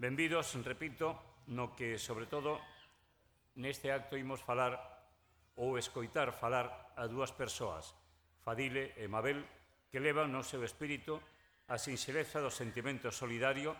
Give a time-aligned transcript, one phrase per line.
[0.00, 1.12] Benvidos, repito,
[1.52, 2.56] no que, sobre todo,
[3.60, 4.80] neste acto imos falar
[5.60, 7.92] ou escoitar falar a dúas persoas,
[8.40, 9.44] Fadile e Mabel,
[9.92, 11.20] que levan no seu espírito
[11.68, 13.76] a sinxeleza do sentimento solidario,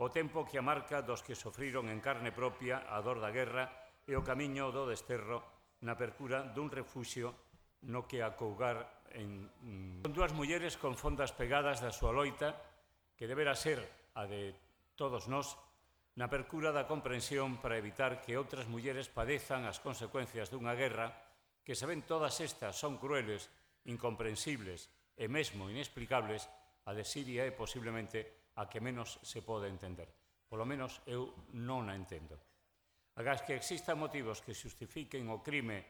[0.00, 3.68] o tempo que a marca dos que sofriron en carne propia a dor da guerra
[4.08, 5.44] e o camiño do desterro
[5.84, 7.36] na apertura dun refuxio
[7.84, 9.44] no que acougar en...
[9.60, 12.56] Mm, Son dúas mulleres con fondas pegadas da súa loita
[13.12, 13.84] que debera ser
[14.16, 14.56] a de
[15.00, 15.56] todos nós,
[16.20, 21.08] na percura da comprensión para evitar que outras mulleres padezan as consecuencias dunha guerra
[21.64, 23.48] que saben todas estas son crueles,
[23.88, 26.44] incomprensibles e mesmo inexplicables,
[26.84, 30.12] a de Siria é posiblemente a que menos se pode entender.
[30.44, 32.36] Polo menos eu non a entendo.
[33.16, 35.80] Agás que existan motivos que xustifiquen o crime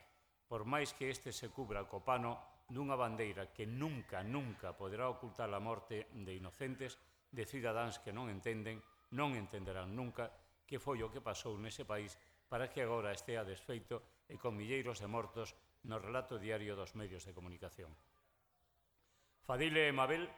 [0.47, 5.51] por máis que este se cubra co pano dunha bandeira que nunca, nunca poderá ocultar
[5.51, 6.95] a morte de inocentes,
[7.35, 8.79] de cidadáns que non entenden
[9.15, 10.31] non entenderán nunca
[10.67, 12.15] que foi o que pasou nese país
[12.47, 15.55] para que agora estea desfeito e con milleiros de mortos
[15.87, 17.91] no relato diario dos medios de comunicación.
[19.43, 20.31] Fadile e Mabel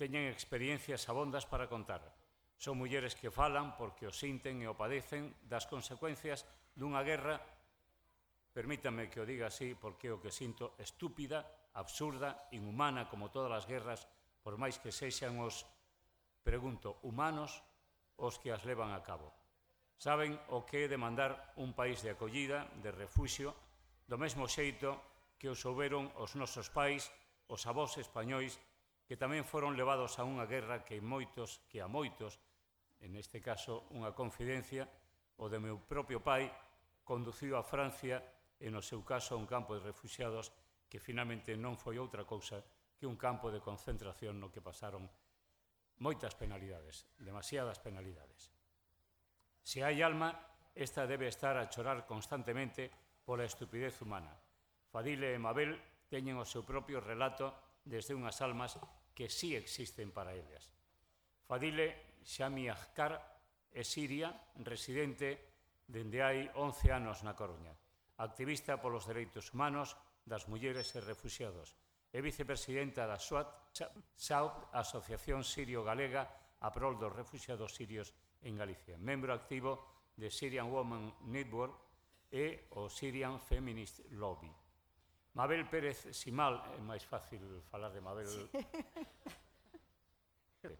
[0.00, 2.00] teñen experiencias abondas para contar.
[2.56, 7.42] Son mulleres que falan porque o sinten e o padecen das consecuencias dunha guerra,
[8.54, 13.66] permítame que o diga así, porque o que sinto estúpida, absurda, inhumana como todas as
[13.66, 14.06] guerras,
[14.40, 15.66] por máis que sexan os,
[16.46, 17.60] pregunto, humanos
[18.18, 19.32] os que as levan a cabo.
[19.96, 23.54] Saben o que é demandar un país de acollida, de refuxio,
[24.06, 24.98] do mesmo xeito
[25.38, 27.08] que o souberon os nosos pais,
[27.48, 28.58] os avós españois,
[29.04, 32.40] que tamén foron levados a unha guerra que moitos, que a moitos,
[33.04, 34.88] en este caso unha confidencia,
[35.40, 36.48] o de meu propio pai,
[37.04, 38.22] conduciu a Francia,
[38.60, 40.54] e no seu caso a un campo de refugiados
[40.88, 42.62] que finalmente non foi outra cousa
[42.96, 45.10] que un campo de concentración no que pasaron
[45.98, 48.50] moitas penalidades, demasiadas penalidades.
[49.62, 50.34] Se hai alma,
[50.74, 52.90] esta debe estar a chorar constantemente
[53.24, 54.34] pola estupidez humana.
[54.90, 55.78] Fadile e Mabel
[56.10, 58.76] teñen o seu propio relato desde unhas almas
[59.14, 60.70] que sí existen para elas.
[61.46, 63.20] Fadile Xami Azcar
[63.70, 64.32] é siria,
[64.62, 65.54] residente
[65.86, 67.74] dende hai 11 anos na Coruña,
[68.16, 71.76] activista polos dereitos humanos das mulleres e refugiados,
[72.14, 73.74] e vicepresidenta da SWAT,
[74.14, 76.30] SAUT, Asociación Sirio-Galega
[76.62, 78.14] a prol dos refugiados sirios
[78.46, 78.94] en Galicia.
[79.02, 81.74] Membro activo de Syrian Women Network
[82.30, 84.46] e o Syrian Feminist Lobby.
[85.34, 88.30] Mabel Pérez Simal, é máis fácil falar de Mabel.
[88.30, 88.46] Sí.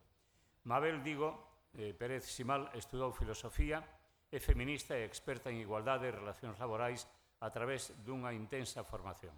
[0.71, 1.35] Mabel, digo,
[1.75, 3.83] eh, Pérez Simal estudou filosofía,
[4.31, 7.11] é feminista e experta en igualdade e relacións laborais
[7.43, 9.35] a través dunha intensa formación.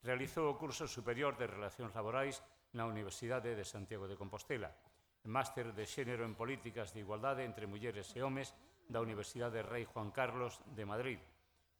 [0.00, 2.40] Realizou o curso superior de Relacións Laborais
[2.72, 4.72] na Universidade de Santiago de Compostela,
[5.28, 8.56] máster de Xénero en Políticas de Igualdade entre Mulleres e Homes
[8.88, 11.20] da Universidade Rei Juan Carlos de Madrid,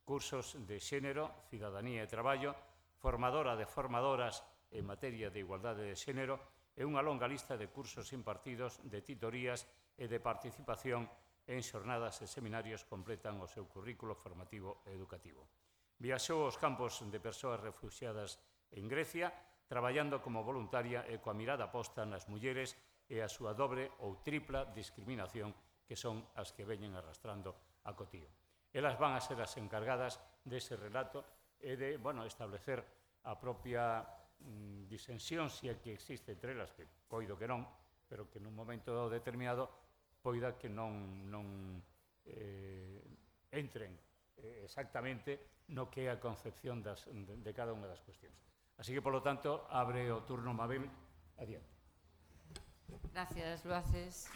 [0.05, 2.53] cursos de Xénero, Cidadanía e Traballo,
[3.01, 6.37] formadora de formadoras en materia de igualdade de xénero
[6.77, 9.65] e unha longa lista de cursos impartidos de titorías
[9.97, 11.09] e de participación
[11.49, 15.49] en xornadas e seminarios completan o seu currículo formativo e educativo.
[16.01, 18.41] Viaxou aos campos de persoas refugiadas
[18.73, 19.29] en Grecia,
[19.69, 22.73] traballando como voluntaria e coa mirada posta nas mulleres
[23.05, 25.53] e a súa dobre ou tripla discriminación
[25.85, 28.33] que son as que veñen arrastrando a cotío.
[28.73, 31.21] Elas van a ser as encargadas dese relato
[31.61, 32.81] e de bueno, establecer
[33.29, 34.01] a propia
[34.41, 37.69] mm, disensión se é que existe entre elas, que coido que non,
[38.09, 39.69] pero que nun momento determinado
[40.25, 41.77] poida que non, non
[42.25, 43.05] eh,
[43.53, 43.93] entren
[44.43, 48.35] eh, exactamente no que é a concepción das, de, de cada unha das cuestións.
[48.81, 50.89] Así que, polo tanto, abre o turno Mabel.
[51.37, 51.69] Adiante.
[53.13, 54.29] Gracias, Luaces.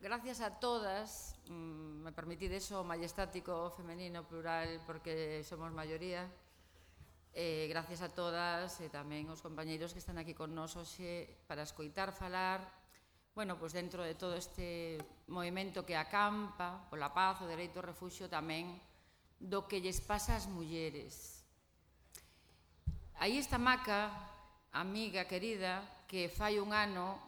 [0.00, 6.30] Gracias a todas, mm, me permitid eso, majestático, femenino, plural, porque somos mayoría,
[7.38, 11.28] Eh, gracias a todas e eh, tamén os compañeiros que están aquí con nós hoxe
[11.44, 12.64] para escoitar falar
[13.36, 14.96] bueno, pois dentro de todo este
[15.28, 18.80] movimento que acampa pola paz, o dereito ao refuxio tamén
[19.36, 21.44] do que lles pasa ás mulleres.
[23.20, 24.08] Aí está Maca,
[24.72, 27.20] amiga querida, que fai un ano,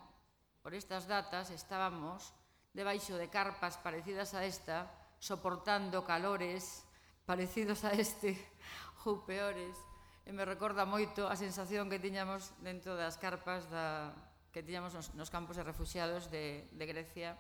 [0.64, 2.32] por estas datas, estábamos
[2.72, 4.88] debaixo de carpas parecidas a esta,
[5.20, 6.88] soportando calores
[7.28, 8.32] parecidos a este
[9.04, 9.76] ou peores,
[10.28, 14.12] e me recorda moito a sensación que tiñamos dentro das carpas da,
[14.52, 17.32] que tiñamos nos, nos campos de refugiados de, de Grecia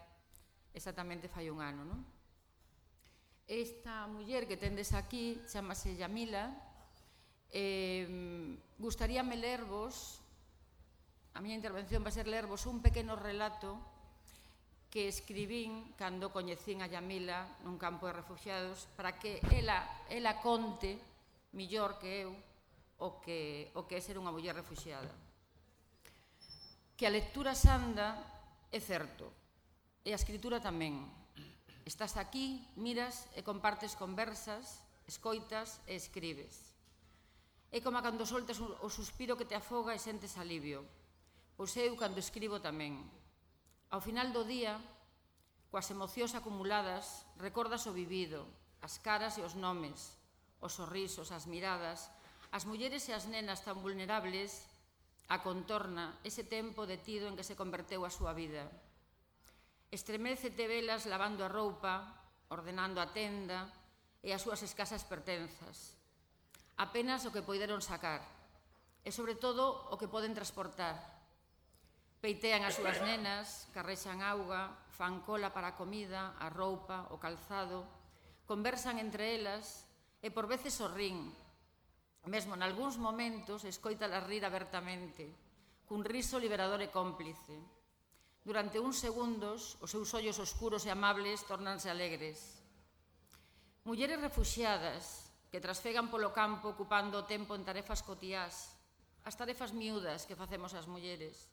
[0.72, 1.84] exactamente fai un ano.
[1.84, 2.00] Non?
[3.44, 6.48] Esta muller que tendes aquí chamase Yamila
[7.52, 8.08] eh,
[8.80, 10.24] gustaríame lervos
[11.36, 13.76] a miña intervención va a ser lervos un pequeno relato
[14.88, 20.96] que escribín cando coñecín a Yamila nun campo de refugiados para que ela, ela conte
[21.52, 22.47] millor que eu
[22.98, 25.10] o que, o que é ser unha muller refugiada.
[26.98, 28.18] Que a lectura sanda
[28.74, 29.30] é certo,
[30.02, 31.06] e a escritura tamén.
[31.86, 36.74] Estás aquí, miras e compartes conversas, escoitas e escribes.
[37.70, 40.84] É como cando soltas o suspiro que te afoga e sentes alivio.
[41.56, 42.98] Pois eu cando escribo tamén.
[43.88, 44.76] Ao final do día,
[45.72, 48.44] coas emocións acumuladas, recordas o vivido,
[48.80, 50.16] as caras e os nomes,
[50.60, 52.08] os sorrisos, as miradas,
[52.50, 54.64] As mulleres e as nenas tan vulnerables
[55.28, 58.64] a contorna ese tempo detido en que se converteu a súa vida.
[59.92, 62.16] Estremécete velas lavando a roupa,
[62.48, 63.68] ordenando a tenda
[64.24, 65.96] e as súas escasas pertenzas.
[66.80, 68.24] Apenas o que poideron sacar,
[69.04, 71.18] e sobre todo o que poden transportar,
[72.18, 77.86] Peitean as súas nenas, carrexan auga, fan cola para a comida, a roupa, o calzado,
[78.42, 79.86] conversan entre elas
[80.18, 81.30] e por veces sorrín,
[82.28, 85.32] Mesmo en algúns momentos escoítala rir abertamente,
[85.88, 87.56] cun riso liberador e cómplice.
[88.44, 92.60] Durante uns segundos, os seus ollos oscuros e amables tornanse alegres.
[93.88, 98.76] Mulleres refuxiadas que trasfegan polo campo ocupando o tempo en tarefas cotiás,
[99.24, 101.48] as tarefas miúdas que facemos as mulleres.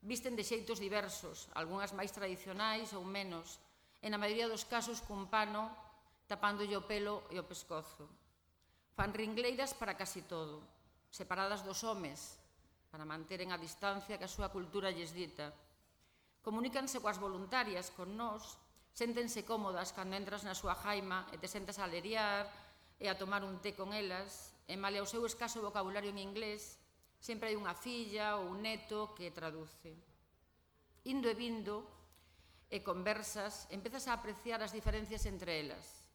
[0.00, 3.60] Visten de xeitos diversos, algunhas máis tradicionais ou menos,
[4.00, 5.68] e na maioría dos casos cun pano
[6.24, 8.08] tapándolle o pelo e o pescozo.
[8.96, 10.64] Fan ringleiras para casi todo,
[11.12, 12.40] separadas dos homes,
[12.88, 15.52] para manteren a distancia que a súa cultura lles dita.
[16.40, 18.56] Comunícanse coas voluntarias, con nós,
[18.96, 22.48] séntense cómodas cando entras na súa jaima e te sentas a leriar
[22.96, 26.80] e a tomar un té con elas, e male ao seu escaso vocabulario en inglés,
[27.20, 29.92] sempre hai unha filla ou un neto que traduce.
[31.04, 31.84] Indo e vindo,
[32.72, 36.05] e conversas, empezas a apreciar as diferencias entre elas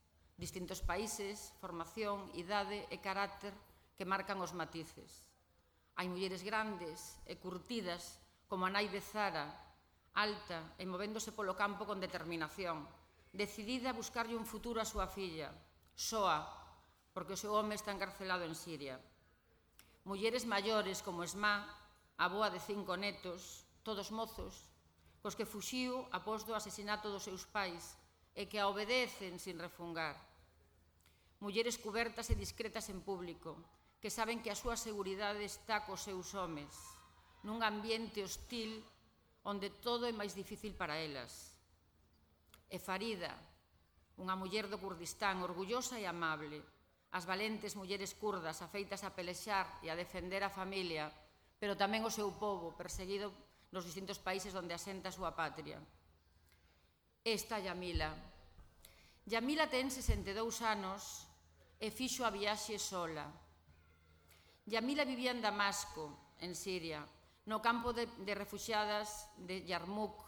[0.42, 3.54] distintos países, formación, idade e carácter
[3.94, 5.22] que marcan os matices.
[5.94, 8.18] Hai mulleres grandes e curtidas
[8.50, 9.54] como a nai de Zara,
[10.18, 12.90] alta e movéndose polo campo con determinación,
[13.30, 15.54] decidida a buscarlle un futuro a súa filla,
[15.94, 16.42] soa,
[17.14, 18.98] porque o seu home está encarcelado en Siria.
[20.10, 21.70] Mulleres maiores como Esma,
[22.18, 24.58] a boa de cinco netos, todos mozos,
[25.22, 27.94] cos que fuxiu após do asesinato dos seus pais
[28.34, 30.31] e que a obedecen sin refungar
[31.42, 33.58] mulleres cubertas e discretas en público,
[33.98, 36.70] que saben que a súa seguridade está cos seus homes,
[37.42, 38.86] nun ambiente hostil
[39.42, 41.58] onde todo é máis difícil para elas.
[42.70, 43.34] E Farida,
[44.22, 46.62] unha muller do Kurdistán orgullosa e amable,
[47.12, 51.10] as valentes mulleres curdas afeitas a pelexar e a defender a familia,
[51.58, 53.34] pero tamén o seu povo perseguido
[53.74, 55.82] nos distintos países onde asenta a súa patria.
[57.26, 58.14] Esta Yamila.
[59.26, 61.31] Yamila ten 62 anos
[61.81, 63.25] e fixo a viaxe sola.
[64.69, 67.01] Yamila vivía en Damasco, en Siria,
[67.50, 70.22] no campo de, de refugiadas de Yarmouk.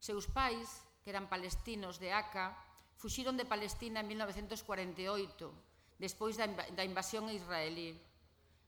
[0.00, 0.64] Seus pais,
[1.04, 2.56] que eran palestinos de Aca,
[2.96, 7.92] fuxiron de Palestina en 1948, despois da, da invasión israelí,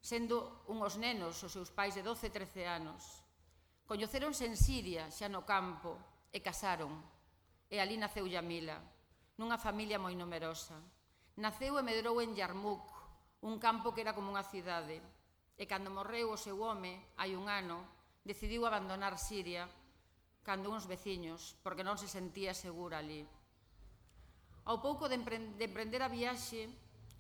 [0.05, 3.25] sendo unhos nenos os seus pais de 12 e 13 anos.
[3.89, 5.97] Coñeceronse en Siria, xa no campo,
[6.29, 6.93] e casaron.
[7.73, 8.77] E ali naceu Yamila,
[9.41, 10.77] nunha familia moi numerosa.
[11.39, 12.83] Naceu e medrou en Yarmouk,
[13.47, 14.99] un campo que era como unha cidade.
[15.55, 17.79] E cando morreu o seu home, hai un ano,
[18.27, 19.71] decidiu abandonar Siria
[20.43, 23.23] cando uns veciños, porque non se sentía segura ali.
[24.67, 26.67] Ao pouco de emprender a viaxe,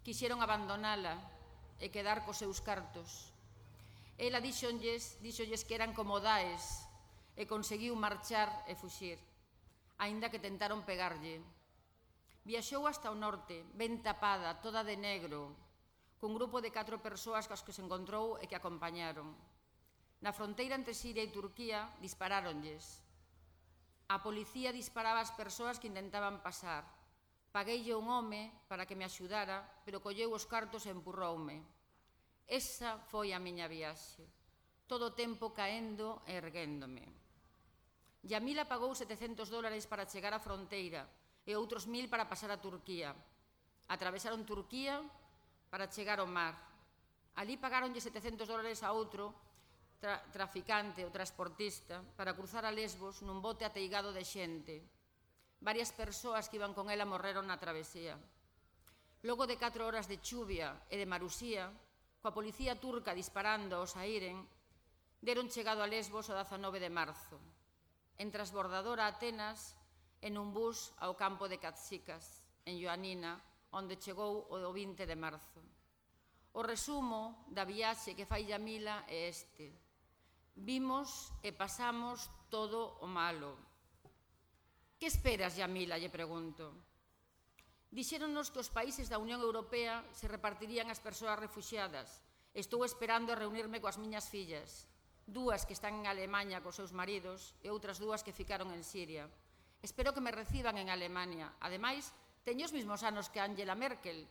[0.03, 1.15] quixeron abandonala
[1.79, 3.31] e quedar cos seus cartos.
[4.19, 6.91] Ela dixonlles, díxolles que eran como daes
[7.39, 9.23] e conseguiu marchar e fuxir,
[10.03, 11.39] aínda que tentaron pegarlle
[12.49, 15.52] Viaxou hasta o norte, ben tapada, toda de negro,
[16.17, 19.37] cun grupo de catro persoas cas que se encontrou e que acompañaron.
[20.25, 23.05] Na fronteira entre Siria e Turquía disparáronlles.
[24.09, 26.88] A policía disparaba as persoas que intentaban pasar.
[27.52, 31.61] Pagueille un home para que me axudara, pero colleu os cartos e empurroume.
[32.49, 34.25] Esa foi a miña viaxe.
[34.88, 37.12] Todo o tempo caendo e erguéndome.
[38.25, 41.05] Yamila pagou 700 dólares para chegar á fronteira,
[41.49, 43.17] e outros mil para pasar a Turquía.
[43.88, 45.00] Atravesaron Turquía
[45.73, 46.52] para chegar ao mar.
[47.40, 49.33] Alí pagaronlle 700 dólares a outro
[49.97, 54.85] tra traficante ou transportista para cruzar a Lesbos nun bote ateigado de xente.
[55.64, 58.21] Varias persoas que iban con ela morreron na travesía.
[59.25, 61.73] Logo de 4 horas de chuvia e de marusía,
[62.21, 64.45] coa policía turca disparando aos airen,
[65.25, 67.40] deron chegado a Lesbos o 19 de marzo.
[68.21, 69.77] En transbordadora a Atenas,
[70.21, 73.39] en un bus ao campo de Catsicas, en Ioanina,
[73.71, 75.61] onde chegou o 20 de marzo.
[76.59, 79.71] O resumo da viaxe que fai Yamila é este.
[80.59, 83.55] Vimos e pasamos todo o malo.
[84.99, 86.01] Que esperas, Yamila?
[86.01, 86.75] lle pregunto.
[87.95, 92.21] Dixéronnos que os países da Unión Europea se repartirían as persoas refugiadas.
[92.53, 94.91] Estou esperando a reunirme coas miñas fillas,
[95.25, 99.31] dúas que están en Alemanha cos seus maridos e outras dúas que ficaron en Siria.
[99.82, 101.54] Espero que me reciban en Alemania.
[101.61, 102.11] Ademais,
[102.42, 104.26] teño os mismos anos que Angela Merkel.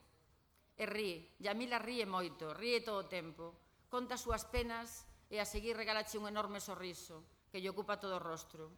[0.77, 3.55] E ríe, Yamila ríe moito, ríe todo o tempo.
[3.89, 8.19] Conta as súas penas e a seguir regalache un enorme sorriso que lle ocupa todo
[8.19, 8.69] o rostro.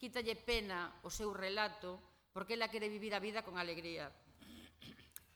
[0.00, 2.00] Quítalle pena o seu relato
[2.34, 4.10] porque ela quere vivir a vida con alegría.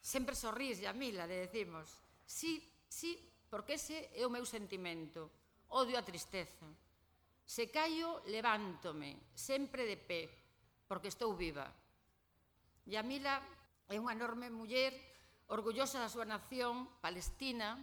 [0.01, 1.87] Sempre sorrís, Yamila, le decimos.
[2.25, 3.15] Sí, sí,
[3.47, 5.29] porque ese é o meu sentimento.
[5.71, 6.65] Odio a tristeza.
[7.45, 10.38] Se callo, levántome, sempre de pé,
[10.89, 11.69] porque estou viva.
[12.89, 13.37] Yamila
[13.85, 14.89] é unha enorme muller
[15.53, 17.77] orgullosa da súa nación, Palestina,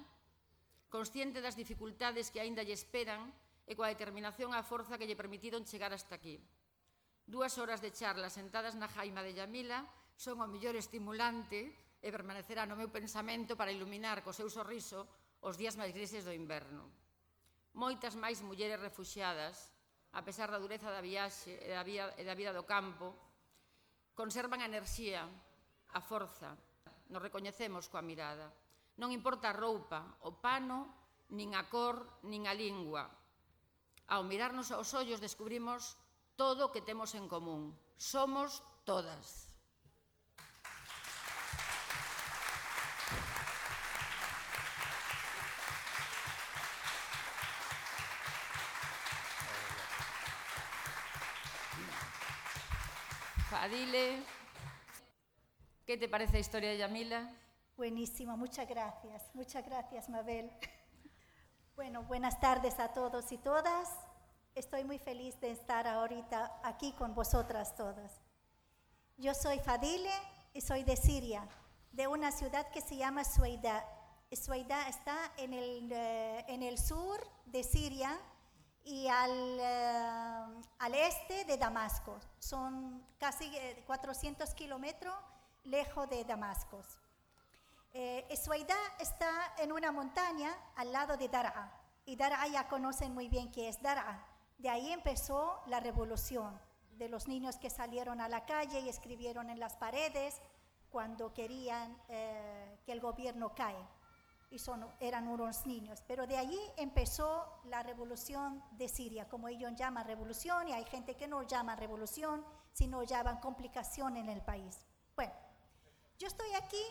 [0.90, 3.30] consciente das dificultades que aínda lle esperan
[3.66, 6.42] e coa determinación a forza que lle permitiron chegar hasta aquí.
[7.26, 9.86] Dúas horas de charla sentadas na jaima de Yamila
[10.18, 15.06] son o mellor estimulante e permanecerá no meu pensamento para iluminar co seu sorriso
[15.42, 16.86] os días máis grises do inverno.
[17.74, 19.74] Moitas máis mulleres refuxiadas,
[20.16, 23.12] a pesar da dureza da viaxe e da, vida, e da vida do campo,
[24.16, 25.28] conservan a enerxía,
[25.92, 26.56] a forza,
[27.12, 28.48] nos recoñecemos coa mirada.
[28.96, 30.88] Non importa a roupa, o pano,
[31.36, 33.04] nin a cor, nin a lingua.
[34.08, 36.00] Ao mirarnos aos ollos descubrimos
[36.32, 37.76] todo o que temos en común.
[38.00, 39.45] Somos todas.
[53.66, 54.22] Fadile,
[55.84, 57.28] ¿qué te parece la historia de Yamila?
[57.76, 59.24] Buenísimo, muchas gracias.
[59.34, 60.52] Muchas gracias, Mabel.
[61.74, 63.88] Bueno, buenas tardes a todos y todas.
[64.54, 68.20] Estoy muy feliz de estar ahorita aquí con vosotras todas.
[69.16, 70.12] Yo soy Fadile
[70.54, 71.48] y soy de Siria,
[71.90, 73.84] de una ciudad que se llama Sueida.
[74.30, 78.16] Sueida está en el, eh, en el sur de Siria,
[78.86, 82.18] y al, eh, al este de Damasco.
[82.38, 83.50] Son casi
[83.84, 85.14] 400 eh, kilómetros
[85.64, 86.80] lejos de Damasco.
[87.92, 91.72] Eh, está en una montaña al lado de Dar'a.
[92.04, 94.24] Y Dar'a ya conocen muy bien qué es Dar'a.
[94.58, 96.58] De ahí empezó la revolución
[96.92, 100.40] de los niños que salieron a la calle y escribieron en las paredes
[100.90, 103.95] cuando querían eh, que el gobierno caiga
[104.50, 106.02] y son, eran unos niños.
[106.06, 111.16] Pero de allí empezó la revolución de Siria, como ellos llaman revolución, y hay gente
[111.16, 114.78] que no llama revolución, sino llaman complicación en el país.
[115.14, 115.32] Bueno,
[116.18, 116.82] yo estoy aquí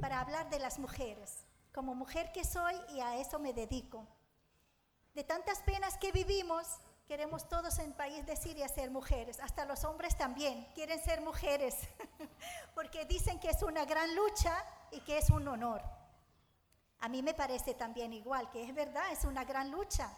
[0.00, 4.06] para hablar de las mujeres, como mujer que soy y a eso me dedico.
[5.14, 6.66] De tantas penas que vivimos,
[7.06, 11.20] queremos todos en el país de Siria ser mujeres, hasta los hombres también quieren ser
[11.20, 11.74] mujeres,
[12.74, 14.54] porque dicen que es una gran lucha
[14.90, 15.95] y que es un honor.
[17.00, 20.16] A mí me parece también igual, que es verdad, es una gran lucha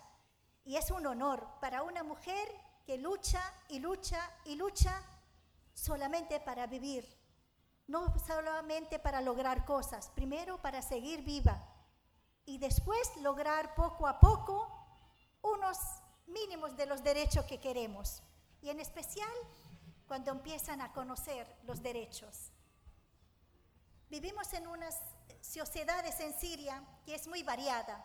[0.65, 2.49] y es un honor para una mujer
[2.87, 5.03] que lucha y lucha y lucha
[5.75, 7.07] solamente para vivir,
[7.87, 11.63] no solamente para lograr cosas, primero para seguir viva
[12.45, 14.71] y después lograr poco a poco
[15.43, 15.79] unos
[16.27, 18.23] mínimos de los derechos que queremos
[18.63, 19.31] y en especial
[20.07, 22.51] cuando empiezan a conocer los derechos.
[24.09, 24.97] Vivimos en unas
[25.41, 28.05] sociedades en Siria que es muy variada.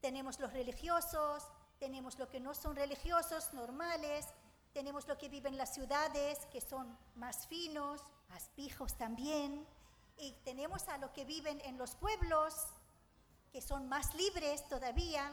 [0.00, 1.42] Tenemos los religiosos,
[1.78, 4.26] tenemos los que no son religiosos, normales,
[4.72, 9.66] tenemos los que viven en las ciudades, que son más finos, más pijos también,
[10.18, 12.54] y tenemos a los que viven en los pueblos,
[13.52, 15.32] que son más libres todavía,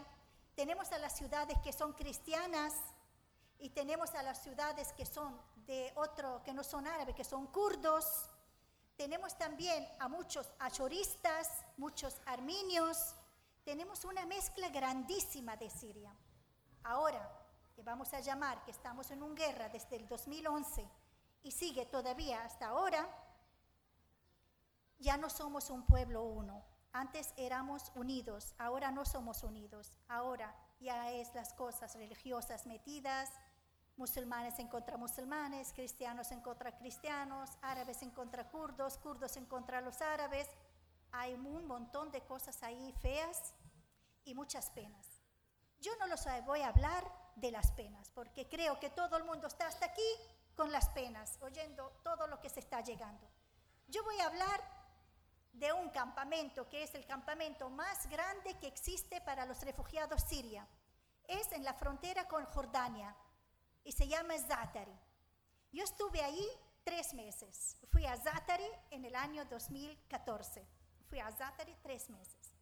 [0.56, 2.74] tenemos a las ciudades que son cristianas,
[3.60, 7.48] y tenemos a las ciudades que son de otro, que no son árabes, que son
[7.48, 8.06] kurdos,
[8.98, 13.16] tenemos también a muchos achoristas, muchos arminios.
[13.64, 16.16] Tenemos una mezcla grandísima de Siria.
[16.84, 17.30] Ahora,
[17.76, 20.88] que vamos a llamar que estamos en una guerra desde el 2011
[21.44, 23.08] y sigue todavía hasta ahora,
[25.00, 26.64] ya no somos un pueblo uno.
[26.92, 29.98] Antes éramos unidos, ahora no somos unidos.
[30.08, 33.32] Ahora ya es las cosas religiosas metidas,
[33.98, 39.82] musulmanes en contra musulmanes, cristianos en contra cristianos, árabes en contra kurdos, kurdos en contra
[39.82, 40.48] los árabes.
[41.12, 43.54] hay un montón de cosas ahí feas
[44.26, 45.06] y muchas penas.
[45.80, 47.04] Yo no los voy a hablar
[47.36, 50.02] de las penas, porque creo que todo el mundo está hasta aquí
[50.56, 53.28] con las penas, oyendo todo lo que se está llegando.
[53.88, 54.62] Yo voy a hablar
[55.54, 60.68] de un campamento que es el campamento más grande que existe para los refugiados siria.
[61.28, 63.16] Es en la frontera con Jordania
[63.84, 64.98] y se llama Zatari.
[65.72, 66.48] Yo estuve ahí
[66.84, 67.78] tres meses.
[67.92, 70.66] Fui a Zatari en el año 2014.
[71.08, 72.54] Fui a Zatari tres meses.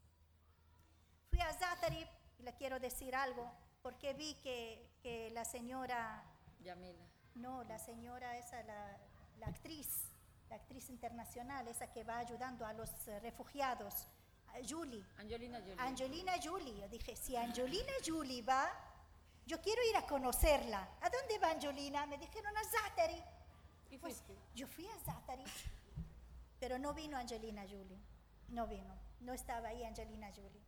[1.29, 2.05] Fui a Zatari,
[2.39, 3.51] y le quiero decir algo,
[3.81, 6.23] porque vi que, que la señora...
[6.59, 7.05] Yamila.
[7.35, 8.97] No, la señora esa, la,
[9.39, 10.09] la actriz,
[10.49, 14.07] la actriz internacional, esa que va ayudando a los eh, refugiados,
[14.67, 15.03] Julie.
[15.17, 15.75] Angelina Jolie.
[15.79, 16.81] Angelina Julie.
[16.81, 18.69] Yo dije, si Angelina Julie va,
[19.45, 20.97] yo quiero ir a conocerla.
[21.01, 22.05] ¿A dónde va Angelina?
[22.05, 23.21] Me dijeron a Zatari.
[23.89, 24.23] ¿Y Pues,
[24.55, 25.43] yo fui a Zatari,
[26.59, 27.99] pero no vino Angelina Jolie.
[28.49, 28.95] No vino.
[29.19, 30.63] No estaba ahí Angelina Jolie.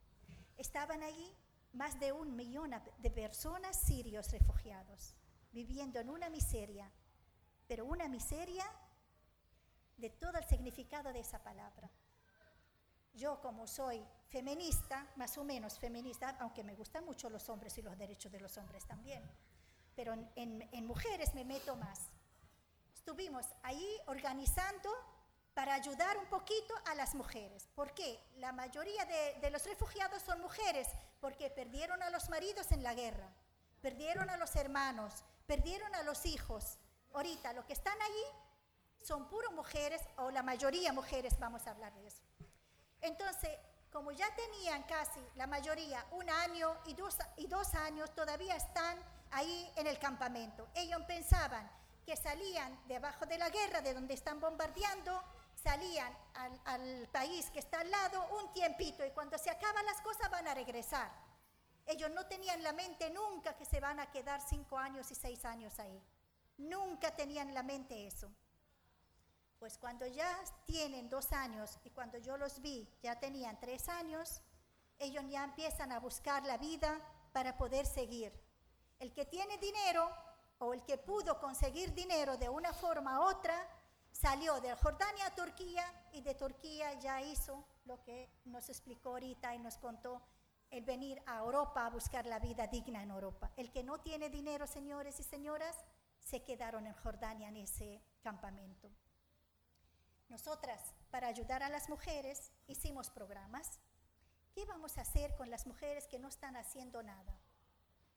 [0.57, 1.35] Estaban ahí
[1.73, 5.15] más de un millón de personas sirios refugiados,
[5.51, 6.91] viviendo en una miseria,
[7.67, 8.65] pero una miseria
[9.97, 11.89] de todo el significado de esa palabra.
[13.13, 17.83] Yo como soy feminista, más o menos feminista, aunque me gustan mucho los hombres y
[17.83, 19.23] los derechos de los hombres también,
[19.95, 22.09] pero en, mujeres me meto más.
[22.95, 24.89] Estuvimos ahí organizando
[25.53, 27.69] para ayudar un poquito a las mujeres.
[27.75, 28.19] ¿Por qué?
[28.37, 30.87] La mayoría de, los refugiados son mujeres
[31.21, 33.29] porque perdieron a los maridos en la guerra,
[33.81, 36.79] perdieron a los hermanos, perdieron a los hijos.
[37.13, 38.25] Ahorita lo que están allí
[39.03, 42.23] son puro mujeres, o la mayoría mujeres, vamos a hablar de eso.
[43.03, 43.51] Entonces,
[43.91, 48.97] como ya tenían casi la mayoría un año y dos, y dos años, todavía están
[49.31, 50.67] ahí en el campamento.
[50.73, 51.69] Ellos pensaban
[52.05, 55.21] que salían debajo de la guerra, de donde están bombardeando,
[55.53, 60.01] salían al, al país que está al lado un tiempito y cuando se acaban las
[60.01, 61.11] cosas van a regresar.
[61.85, 65.15] Ellos no tenían en la mente nunca que se van a quedar cinco años y
[65.15, 66.01] seis años ahí.
[66.57, 68.31] Nunca tenían en la mente eso.
[69.63, 74.41] Pues cuando ya tienen dos años y cuando yo los vi ya tenían tres años,
[74.99, 76.99] ellos ya empiezan a buscar la vida
[77.31, 78.33] para poder seguir.
[78.99, 80.11] El que tiene dinero
[80.57, 83.55] o el que pudo conseguir dinero de una forma u otra,
[84.11, 89.55] salió de Jordania a Turquía y de Turquía ya hizo lo que nos explicó ahorita
[89.55, 90.21] y nos contó,
[90.71, 93.49] el venir a Europa a buscar la vida digna en Europa.
[93.55, 95.77] El que no tiene dinero, señores y señoras,
[96.19, 98.91] se quedaron en Jordania en ese campamento.
[100.33, 103.79] Nosotras, para ayudar a las mujeres, hicimos programas.
[104.55, 107.37] ¿Qué vamos a hacer con las mujeres que no están haciendo nada?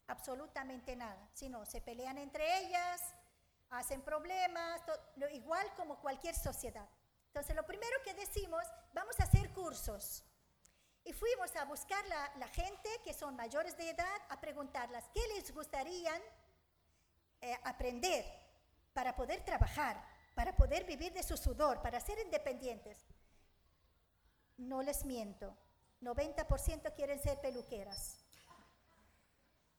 [0.07, 1.29] Absolutamente nada.
[1.35, 3.03] Sino se pelean entre ellas,
[3.69, 6.89] hacen problemas, to- lo- igual como cualquier sociedad.
[7.27, 10.25] Entonces, lo primero que decimos, vamos a hacer cursos.
[11.05, 15.21] Y fuimos a buscar la, la gente que son mayores de edad, a preguntarlas qué
[15.35, 16.15] les gustaría
[17.43, 18.25] eh, aprender
[18.95, 20.03] para poder trabajar,
[20.37, 22.99] para poder vivir de su sudor, para ser independientes.
[24.59, 25.57] No les miento,
[26.03, 28.19] 90% quieren ser peluqueras.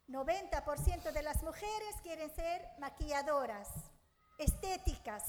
[0.08, 3.70] 90% de las mujeres quieren ser maquilladoras,
[4.40, 5.24] estéticas.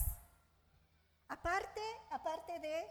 [1.28, 2.86] Aparte, aparte de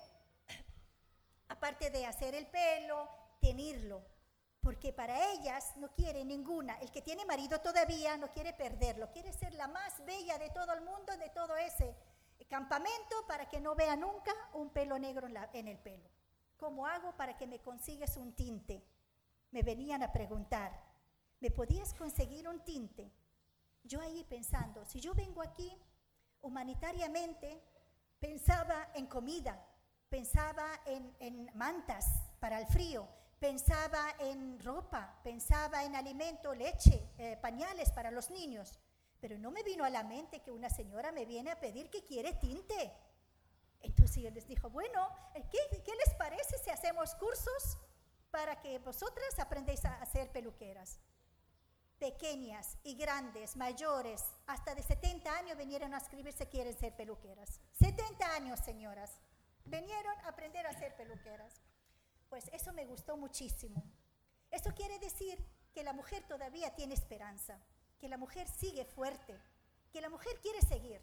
[1.49, 3.09] aparte de hacer el pelo,
[3.41, 4.05] tenerlo,
[4.61, 6.75] porque para ellas no quiere ninguna.
[6.81, 10.71] El que tiene marido todavía no quiere perderlo, quiere ser la más bella de todo
[10.73, 11.95] el mundo, de todo ese
[12.47, 16.09] campamento, para que no vea nunca un pelo negro en, el pelo.
[16.57, 18.83] ¿Cómo hago para que me consigues un tinte?
[19.51, 20.71] Me venían a preguntar,
[21.39, 23.11] ¿me podías conseguir un tinte?
[23.83, 25.71] Yo ahí pensando, si yo vengo aquí
[26.41, 27.61] humanitariamente,
[28.19, 29.65] pensaba en comida,
[30.09, 32.05] pensaba en, en mantas
[32.39, 33.07] para el frío,
[33.39, 38.79] pensaba en ropa, pensaba en alimento, leche, eh, pañales para los niños.
[39.19, 42.05] Pero no me vino a la mente que una señora me viene a pedir que
[42.05, 42.93] quiere tinte.
[43.81, 47.77] Entonces yo les dijo, bueno, eh, ¿qué, qué les parece si hacemos cursos
[48.31, 50.99] para que vosotras aprendáis a hacer peluqueras?
[51.99, 57.59] pequeñas y grandes, mayores, hasta de 70 años vinieron a escribir si quieren ser peluqueras.
[57.79, 59.19] 70 años, señoras,
[59.65, 61.61] vinieron a aprender a ser peluqueras.
[62.29, 63.83] Pues eso me gustó muchísimo.
[64.51, 67.59] Eso quiere decir que la mujer todavía tiene esperanza,
[67.99, 69.39] que la mujer sigue fuerte,
[69.91, 71.01] que la mujer quiere seguir,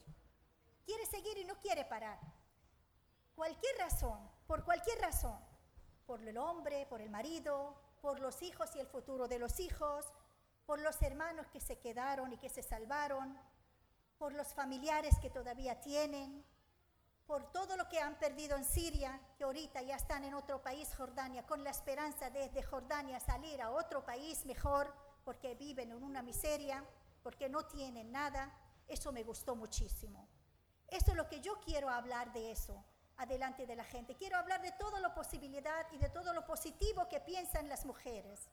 [0.84, 2.18] quiere seguir y no quiere parar.
[3.34, 5.38] Cualquier razón, por cualquier razón,
[6.06, 10.06] por el hombre, por el marido, por los hijos y el futuro de los hijos,
[10.66, 13.38] por los hermanos que se quedaron y que se salvaron,
[14.18, 16.44] por los familiares que todavía tienen,
[17.26, 20.94] por todo lo que han perdido en Siria, que ahorita ya están en otro país,
[20.94, 26.02] Jordania, con la esperanza de desde Jordania salir a otro país mejor, porque viven en
[26.02, 26.84] una miseria,
[27.22, 28.52] porque no tienen nada.
[28.86, 30.28] Eso me gustó muchísimo.
[30.88, 32.84] Eso es lo que yo quiero hablar de eso,
[33.16, 34.14] adelante de la gente.
[34.14, 38.50] Quiero hablar de toda la posibilidad y de todo lo positivo que piensan las mujeres.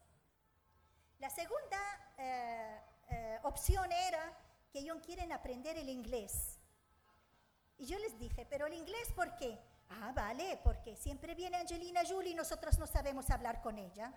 [1.19, 1.77] La segunda
[2.17, 4.35] eh, eh, opción era
[4.71, 6.57] que ellos quieren aprender el inglés.
[7.77, 9.59] Y yo les dije, pero el inglés, ¿por qué?
[9.89, 14.13] Ah, vale, porque siempre viene Angelina Jolie y nosotros no sabemos hablar con ella.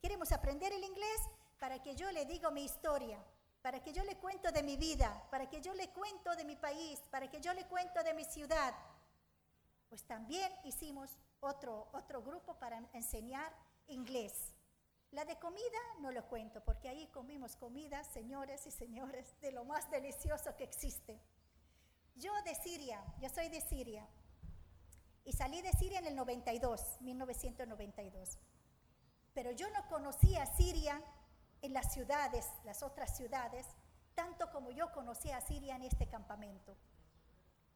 [0.00, 1.20] Queremos aprender el inglés
[1.58, 3.18] para que yo le diga mi historia,
[3.62, 6.56] para que yo le cuento de mi vida, para que yo le cuento de mi
[6.56, 8.74] país, para que yo le cuento de mi ciudad.
[9.88, 13.52] Pues también hicimos otro, otro grupo para enseñar
[13.88, 14.52] inglés.
[15.12, 19.64] La de comida no lo cuento, porque ahí comimos comida, señores y señores, de lo
[19.64, 21.20] más delicioso que existe.
[22.16, 24.06] Yo de Siria, yo soy de Siria,
[25.24, 28.38] y salí de Siria en el 92, 1992.
[29.34, 31.02] Pero yo no conocía Siria
[31.66, 33.66] en las ciudades, las otras ciudades,
[34.14, 36.76] tanto como yo conocía a Siria en este campamento.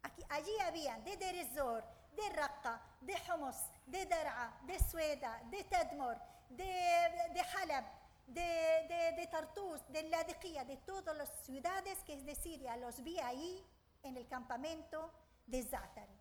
[0.02, 1.84] Aquí, allí habían de Derizor,
[2.16, 6.16] de Raqqa, de Homs, de Dar'a, de Sueda, de Tadmor,
[6.48, 7.84] de, de Halab,
[8.26, 12.76] de, de, de Tartus, de Ladiqiyah, de todas las ciudades que es de Siria.
[12.76, 13.66] Los vi ahí
[14.02, 15.12] en el campamento
[15.46, 16.18] de Zatari.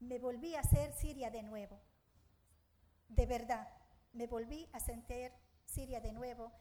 [0.00, 1.80] Me volví a ser Siria de nuevo.
[3.08, 3.68] De verdad,
[4.16, 5.32] me volví a sentir
[5.64, 6.52] Siria de nuevo,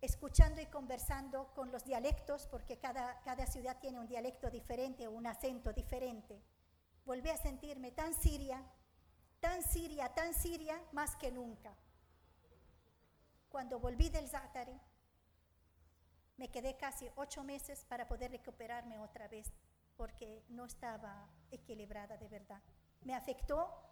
[0.00, 5.12] escuchando y conversando con los dialectos, porque cada, cada ciudad tiene un dialecto diferente o
[5.12, 6.42] un acento diferente.
[7.04, 8.64] Volví a sentirme tan siria
[9.40, 11.74] tan siria, tan siria, más que nunca.
[13.48, 14.78] Cuando volví del Zatari,
[16.36, 19.52] me quedé casi ocho meses para poder recuperarme otra vez,
[19.96, 22.62] porque no estaba equilibrada de verdad.
[23.02, 23.89] Me afectó,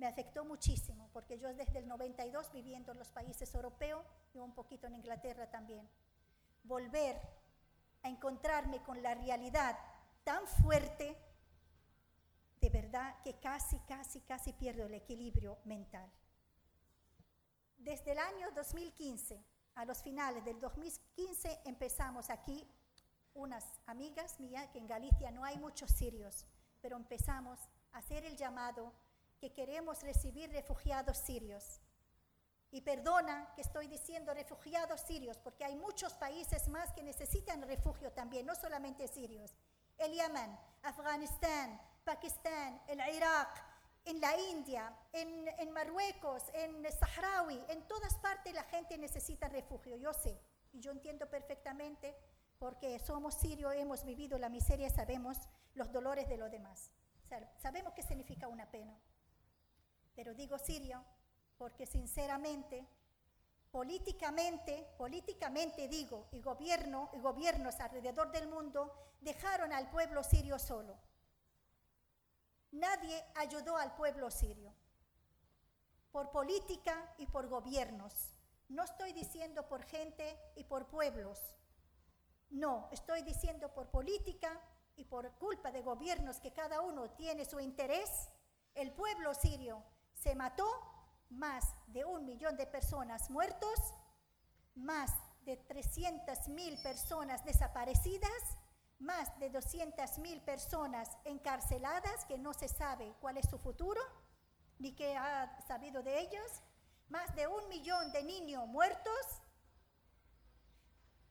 [0.00, 4.54] me afectó muchísimo, porque yo desde el 92 viviendo en los países europeos y un
[4.54, 5.86] poquito en Inglaterra también.
[6.62, 7.20] Volver
[8.02, 9.78] a encontrarme con la realidad
[10.24, 11.14] tan fuerte
[12.62, 16.10] de verdad que casi, casi, casi pierdo el equilibrio mental.
[17.76, 22.66] Desde el año 2015, a los finales del 2015, empezamos aquí
[23.34, 26.46] unas amigas mías, que en Galicia no hay muchos sirios,
[26.80, 27.60] pero empezamos
[27.92, 28.94] a hacer el llamado
[29.40, 31.80] que queremos recibir refugiados sirios.
[32.70, 38.12] Y perdona que estoy diciendo refugiados sirios, porque hay muchos países más que necesitan refugio
[38.12, 39.56] también, no solamente sirios.
[39.98, 43.64] El Yemen, Afganistán, Pakistán, el Irak,
[44.04, 49.96] en la India, en, en, Marruecos, en Sahrawi, en todas partes la gente necesita refugio,
[49.96, 50.40] yo sé,
[50.72, 52.16] y yo entiendo perfectamente
[52.58, 55.38] porque somos sirios, hemos vivido la miseria, sabemos
[55.74, 56.92] los dolores de los demás.
[57.56, 58.96] sabemos qué significa una pena.
[60.20, 61.02] Pero digo sirio
[61.56, 62.86] porque sinceramente,
[63.70, 70.98] políticamente, políticamente digo, y gobierno y gobiernos alrededor del mundo dejaron al pueblo sirio solo
[72.72, 74.74] Nadie ayudó al pueblo sirio,
[76.12, 78.12] por política y por gobiernos.
[78.68, 81.38] No estoy diciendo por gente y por pueblos.
[82.50, 84.60] No, estoy diciendo por política
[84.96, 88.28] y por culpa de gobiernos que cada uno tiene su interés.
[88.74, 89.82] El pueblo sirio
[90.22, 90.68] se mató,
[91.30, 93.78] más de un millón de personas muertos,
[94.74, 98.58] más de 300 mil personas desaparecidas
[99.00, 104.00] más de 200.000 personas encarceladas que no se sabe cuál es su futuro,
[104.78, 106.62] ni qué ha sabido de ellos,
[107.08, 109.42] más de un millón de niños muertos,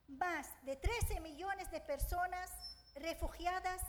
[0.07, 2.51] más de 13 millones de personas
[2.95, 3.81] refugiadas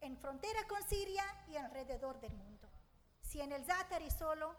[0.00, 2.55] en frontera con Siria y alrededor del mundo.
[3.26, 4.54] Si en el Zatari solo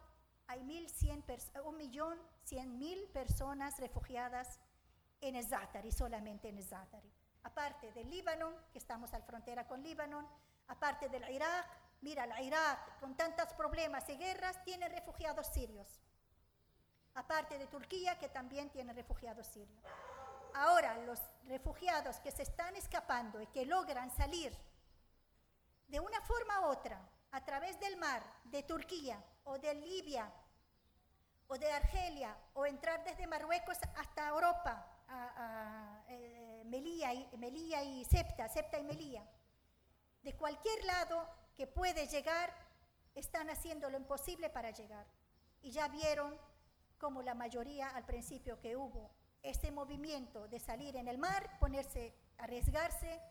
[0.47, 4.60] hay 1.100.000 personas refugiadas
[5.21, 7.13] en el Zatari, solamente en el Zatari
[7.47, 10.30] aparte del Líbano, que estamos al frontera con Líbano,
[10.67, 11.65] aparte del Irak,
[12.01, 15.88] mira, el Irak con tantos problemas y guerras tiene refugiados sirios,
[17.15, 19.82] aparte de Turquía, que también tiene refugiados sirios.
[20.53, 24.53] Ahora, los refugiados que se están escapando y que logran salir
[25.88, 26.99] de una forma u otra,
[27.32, 30.32] a través del mar, de Turquía o de Libia
[31.48, 38.04] o de Argelia, o entrar desde Marruecos hasta Europa, a, eh, Melilla, y, Melilla y
[38.04, 39.24] Septa, Septa y Melilla.
[40.24, 42.54] De cualquier lado que puede llegar,
[43.16, 45.06] están haciendo lo imposible para llegar.
[45.62, 46.38] Y ya vieron
[46.98, 49.10] como la mayoría al principio que hubo
[49.42, 53.22] este movimiento de salir en el mar, ponerse, arriesgarse,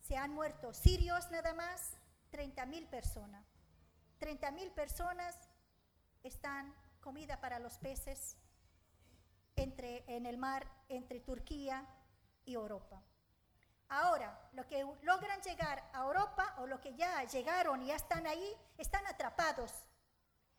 [0.00, 1.96] se han muerto sirios nada más,
[2.34, 3.46] 30.000 personas.
[4.18, 5.36] 30.000 personas
[6.24, 8.36] están comida para los peces
[9.54, 11.86] entre, en el mar entre Turquía
[12.44, 13.00] y Europa.
[13.88, 18.26] Ahora, los que logran llegar a Europa o los que ya llegaron y ya están
[18.26, 19.70] ahí, están atrapados.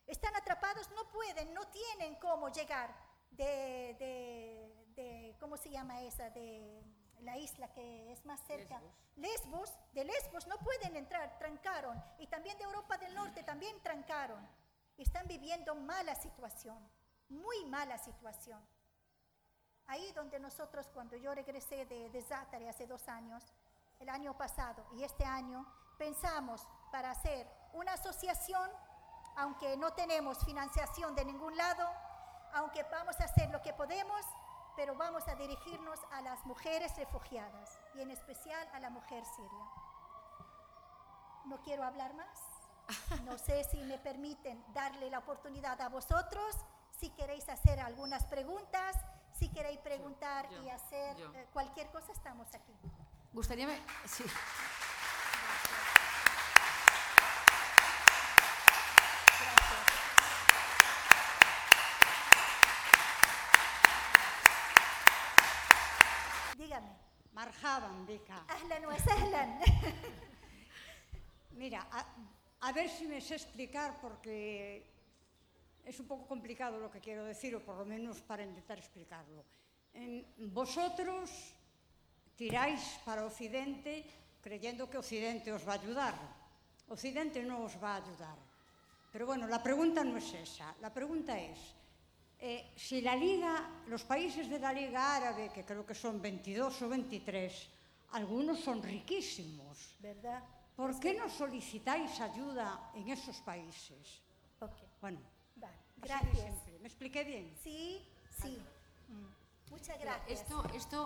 [0.06, 2.94] Están atrapados, no pueden, no tienen cómo llegar
[3.32, 6.30] de, de, de ¿cómo se llama esa?
[6.30, 6.82] De
[7.20, 8.80] la isla que es más cerca.
[9.16, 9.72] Lesbos.
[9.92, 12.02] de Lesbos no pueden entrar, trancaron.
[12.18, 14.46] Y también de Europa del Norte también trancaron.
[14.96, 16.78] Están viviendo mala situación,
[17.28, 18.60] muy mala situación.
[19.86, 23.44] Ahí donde nosotros, cuando yo regresé de, de Zátare hace dos años,
[24.00, 28.70] el año pasado y este año, pensamos para hacer una asociación,
[29.36, 31.88] aunque no tenemos financiación de ningún lado,
[32.54, 34.24] aunque vamos a hacer lo que podemos,
[34.76, 39.64] pero vamos a dirigirnos a las mujeres refugiadas y en especial a la mujer siria.
[41.46, 42.40] No quiero hablar más.
[43.24, 46.56] No sé si me permiten darle la oportunidad a vosotros,
[47.00, 48.96] si queréis hacer algunas preguntas,
[49.32, 51.32] si queréis preguntar Yo, y hacer yo.
[51.34, 52.72] eh, cualquier cosa, estamos aquí.
[53.32, 54.24] Gustaríame, sí.
[67.46, 69.44] مرحبا بك اهلا وسهلا
[71.52, 72.04] Mira, a,
[72.68, 74.84] a, ver si me sé explicar porque
[75.84, 79.40] es un poco complicado lo que quiero decir, o por lo menos para intentar explicarlo.
[79.94, 81.30] En, vosotros
[82.36, 84.04] tiráis para Occidente
[84.42, 86.14] creyendo que Occidente os va a ayudar.
[86.88, 88.38] Occidente no os va a ayudar.
[89.12, 90.74] Pero bueno, la pregunta no es esa.
[90.82, 91.58] La pregunta es,
[92.46, 96.82] eh, si la Liga, los países de la Liga Árabe, que creo que son 22
[96.82, 97.50] o 23,
[98.14, 99.98] algunos son riquísimos.
[99.98, 100.44] ¿Verdad?
[100.76, 101.18] ¿Por es qué que...
[101.18, 104.22] no solicitáis ayuda en esos países?
[104.60, 104.88] Okay.
[105.00, 105.18] Bueno,
[105.56, 105.74] vale.
[105.96, 106.54] gracias.
[106.78, 107.50] ¿Me expliqué bien?
[107.58, 108.54] Sí, sí.
[108.54, 109.18] Vale.
[109.18, 109.70] Mm.
[109.70, 110.40] Muchas gracias.
[110.40, 110.98] Isto, isto,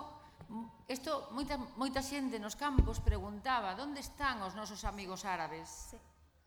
[0.87, 5.89] isto mm, moita, moita xente nos campos preguntaba onde están os nosos amigos árabes.
[5.89, 5.97] Sí.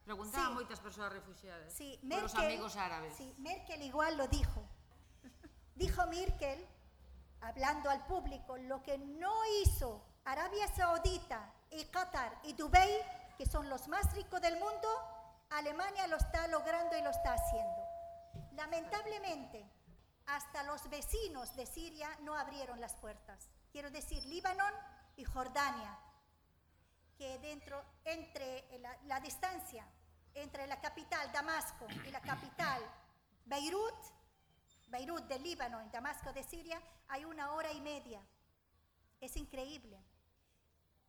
[0.07, 0.55] Preguntaban sí.
[0.55, 1.99] moitas persoas refugiadas sí.
[2.07, 3.13] Merkel, por os amigos árabes.
[3.19, 4.63] Sí, Merkel igual lo dijo.
[5.75, 6.67] Dijo Merkel,
[7.41, 9.33] hablando al público, lo que no
[9.63, 12.99] hizo Arabia Saudita y Qatar y Dubái,
[13.37, 14.89] que son los más ricos del mundo,
[15.51, 17.83] Alemania lo está logrando y lo está haciendo.
[18.53, 19.65] Lamentablemente,
[20.27, 23.49] hasta los vecinos de Siria no abrieron las puertas.
[23.73, 24.65] Quiero decir, Líbano
[25.17, 25.99] y Jordania,
[27.19, 29.87] que dentro, entre la, la distancia
[30.35, 32.83] entre la capital Damasco y la capital
[33.47, 33.95] Beirut,
[34.95, 38.21] Beirut del Líbano, en Damasco de Siria, hay una hora y media.
[39.21, 39.99] Es increíble.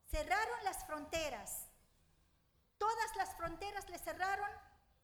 [0.10, 1.68] Cerraron las fronteras.
[2.80, 4.50] Todas las fronteras le cerraron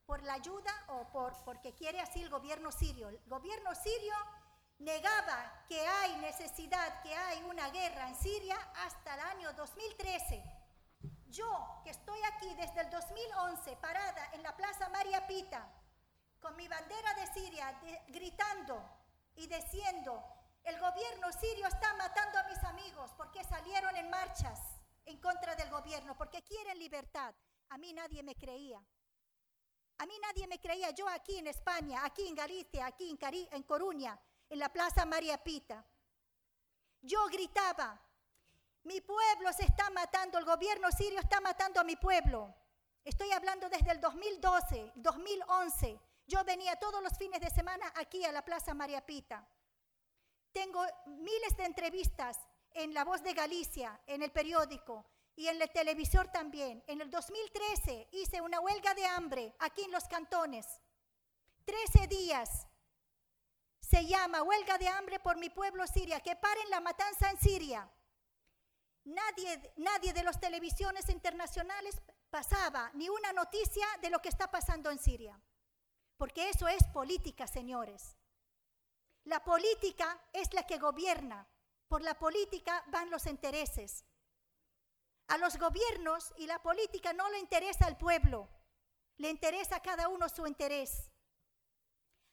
[0.07, 3.09] por la ayuda o por, porque quiere así el gobierno sirio.
[3.09, 4.15] El gobierno sirio
[4.79, 10.43] negaba que hay necesidad, que hay una guerra en Siria hasta el año 2013.
[11.27, 15.69] Yo, que estoy aquí desde el 2011, parada en la Plaza María Pita,
[16.41, 18.83] con mi bandera de Siria, gritando
[19.35, 20.21] y diciendo,
[20.63, 24.59] el gobierno sirio está matando a mis amigos porque salieron en marchas
[25.05, 27.33] en contra del gobierno, porque quieren libertad.
[27.69, 28.83] A mí nadie me creía.
[29.99, 30.89] A mí nadie me creía.
[30.91, 35.05] Yo aquí en España, aquí en Galicia, aquí en, Cari- en Coruña, en la Plaza
[35.05, 35.83] María Pita.
[37.01, 37.99] Yo gritaba,
[38.83, 42.53] mi pueblo se está matando, el gobierno sirio está matando a mi pueblo.
[43.03, 45.99] Estoy hablando desde el 2012, 2011.
[46.31, 49.45] Yo venía todos los fines de semana aquí a la Plaza María Pita.
[50.53, 52.39] Tengo miles de entrevistas
[52.71, 56.81] en La Voz de Galicia, en el periódico y en el televisor también.
[56.87, 60.65] En el 2013 hice una huelga de hambre aquí en los cantones.
[61.65, 62.65] 13 días.
[63.81, 66.21] Se llama huelga de hambre por mi pueblo Siria.
[66.21, 67.91] Que paren la matanza en Siria.
[69.03, 74.89] Nadie, nadie de las televisiones internacionales pasaba ni una noticia de lo que está pasando
[74.91, 75.37] en Siria.
[76.21, 78.15] Porque eso es política, señores.
[79.23, 81.47] La política es la que gobierna.
[81.87, 84.05] Por la política van los intereses.
[85.29, 88.47] A los gobiernos y la política no le interesa al pueblo,
[89.17, 91.09] le interesa a cada uno su interés.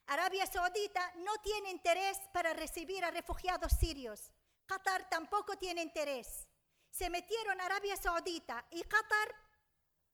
[0.06, 4.34] Arabia Saudita no tiene interés para recibir a refugiados sirios.
[4.66, 6.46] Qatar tampoco tiene interés.
[6.90, 9.34] Se metieron Arabia Saudita y Qatar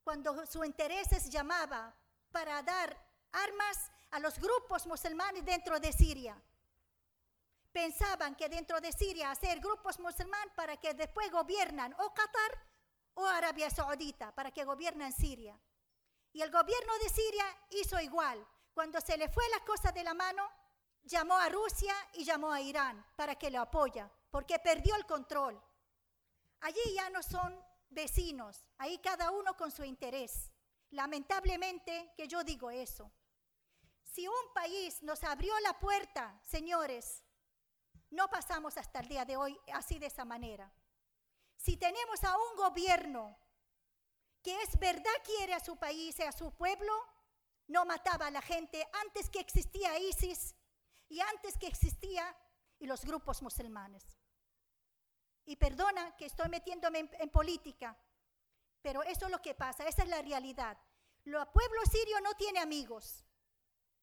[0.05, 1.93] cuando su interés llamaba
[2.31, 3.04] para dar
[3.35, 6.41] armas a los grupos musulmanes dentro de Siria.
[7.73, 12.53] Pensaban que dentro de Siria hacer grupos musulmanes para que después gobiernan o Qatar
[13.15, 15.59] o Arabia Saudita para que gobierne en Siria.
[16.33, 18.47] Y el gobierno de Siria hizo igual.
[18.73, 20.49] Cuando se le fue las cosas de la mano,
[21.05, 25.61] llamó a Rusia y llamó a Irán para que lo apoya, porque perdió el control.
[26.61, 30.51] Allí ya no son vecinos, ahí cada uno con su interés.
[30.91, 33.11] Lamentablemente que yo digo eso.
[34.15, 37.25] Si un país nos abrió la puerta, señores,
[38.11, 40.73] no pasamos hasta el día de hoy así de esa manera.
[41.57, 43.37] Si tenemos a un gobierno
[44.41, 46.93] que es verdad quiere a su país y a su pueblo,
[47.67, 50.55] no mataba a la gente antes que existía ISIS
[51.09, 52.25] y antes que existía
[52.79, 54.05] y los grupos musulmanes.
[55.45, 57.99] Y perdona que estoy metiéndome en, política,
[58.81, 60.79] pero eso es lo que pasa, esa es la realidad.
[61.25, 63.24] El pueblo sirio no tiene amigos.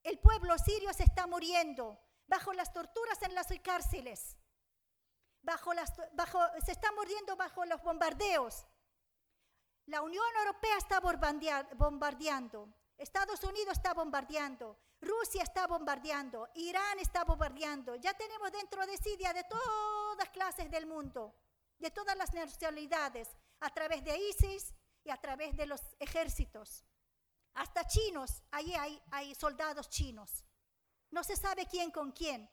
[0.04, 4.38] El pueblo sirio se está muriendo bajo las torturas en las cárceles.
[5.42, 8.66] Bajo las, bajo, se está muriendo bajo los bombardeos.
[9.88, 12.74] La Unión Europea está bombardeando.
[12.98, 14.78] Estados Unidos está bombardeando.
[15.02, 16.48] Rusia está bombardeando.
[16.54, 17.96] Irán está bombardeando.
[17.96, 21.36] Ya tenemos dentro de Siria de todas clases del mundo,
[21.80, 23.28] de todas las nacionalidades,
[23.60, 26.86] a través de ISIS y a través de los ejércitos.
[27.54, 30.44] Hasta chinos, hay, hay soldados chinos.
[31.12, 32.50] No se sabe quién con quién.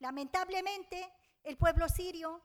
[0.00, 1.12] Lamentablemente,
[1.44, 2.42] el pueblo sirio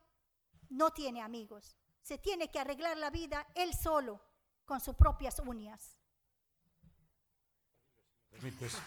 [0.69, 1.75] no tiene amigos.
[2.02, 4.21] Se tiene que arreglar la vida él solo,
[4.65, 5.97] con sus propias uñas.
[8.30, 8.78] ¿Permites?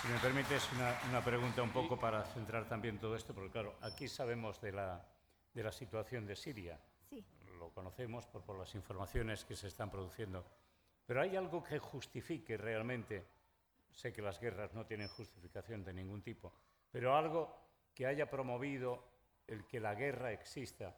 [0.11, 4.09] me permites una, una, pregunta un poco para centrar también todo esto, porque claro, aquí
[4.09, 5.05] sabemos de la,
[5.53, 6.77] de la situación de Siria.
[7.09, 7.23] Sí.
[7.57, 10.43] Lo conocemos por, por las informaciones que se están produciendo.
[11.05, 13.25] Pero hay algo que justifique realmente,
[13.89, 16.51] sé que las guerras no tienen justificación de ningún tipo,
[16.91, 17.55] pero algo
[17.93, 19.05] que haya promovido
[19.47, 20.93] el que la guerra exista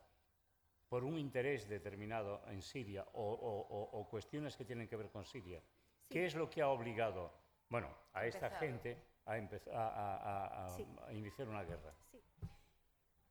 [0.90, 5.24] por un interés determinado en Siria o, o, o cuestiones que tienen que ver con
[5.24, 5.60] Siria.
[5.60, 6.14] Sí.
[6.14, 7.43] ¿Qué es lo que ha obligado,
[7.74, 8.60] bueno, a esta Empezado.
[8.60, 10.86] gente a, a, a, sí.
[11.08, 11.92] a, iniciar una guerra?
[12.12, 12.22] Sí.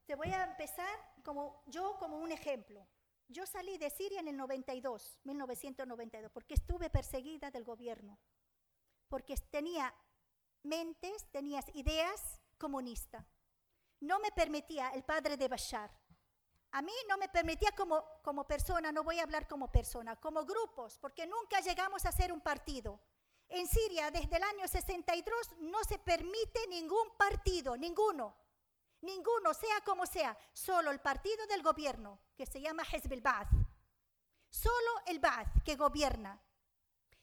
[0.05, 2.85] Te voy a empezar como yo como un ejemplo.
[3.29, 8.19] Yo salí de Siria en el 92, 1992, porque estuve perseguida del gobierno,
[9.09, 9.95] porque tenía
[10.65, 13.25] mentes, tenía ideas comunistas.
[14.01, 15.93] No me permitía el padre de Bashar.
[16.73, 20.45] A mí no me permitía como, como persona, no voy a hablar como persona, como
[20.45, 22.99] grupos, porque nunca llegamos a ser un partido.
[23.55, 28.35] En Siria, desde el año 62, no se permite ningún partido, ninguno.
[29.03, 33.51] Ninguno, sea como sea, solo el partido del gobierno, que se llama Hezb el-Ba'ath.
[34.49, 36.41] Solo el Ba'ath que gobierna.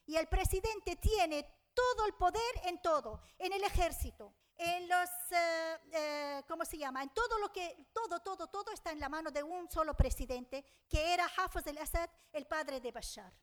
[0.05, 5.77] Y el presidente tiene todo el poder en todo, en el ejército, en los, eh,
[5.91, 7.01] eh, ¿cómo se llama?
[7.01, 10.63] En todo lo que, todo, todo, todo está en la mano de un solo presidente,
[10.87, 13.33] que era Hafez el-Assad, el padre de Bashar.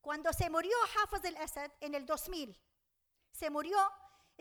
[0.00, 2.58] Cuando se murió Hafez el-Assad en el 2000,
[3.32, 3.78] se murió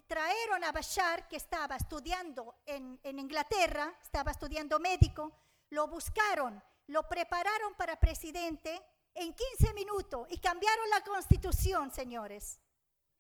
[0.07, 5.31] trajeron a Bashar, que estaba estudiando en, en, Inglaterra, estaba estudiando médico,
[5.69, 8.81] lo buscaron, lo prepararon para presidente
[9.13, 12.59] en 15 minutos y cambiaron la constitución, señores.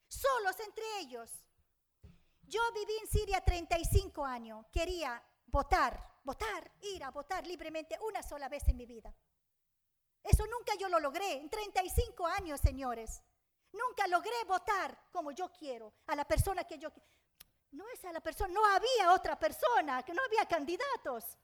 [0.07, 1.29] Solos entre ellos.
[2.43, 8.49] Yo viví en Siria 35 años, quería votar, votar, ir a votar libremente una sola
[8.49, 9.13] vez en mi vida.
[10.29, 13.23] Eso nunca yo lo logré, en 35 años, señores.
[13.71, 17.09] Nunca logré votar como yo quiero, a la persona que yo quiero.
[17.71, 21.37] No es a la persona, no había otra persona, que no había candidatos.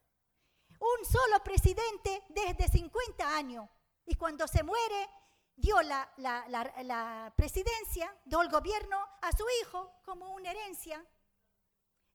[0.79, 3.69] Un solo presidente desde 50 años.
[4.05, 5.09] Y cuando se muere,
[5.55, 11.03] dio la, la, la, la presidencia, dio el gobierno a su hijo como una herencia.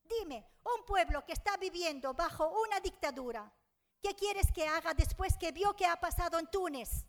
[0.03, 3.51] Dime, un pueblo que está viviendo bajo una dictadura,
[4.01, 7.05] ¿qué quieres que haga después que vio que ha pasado en Túnez?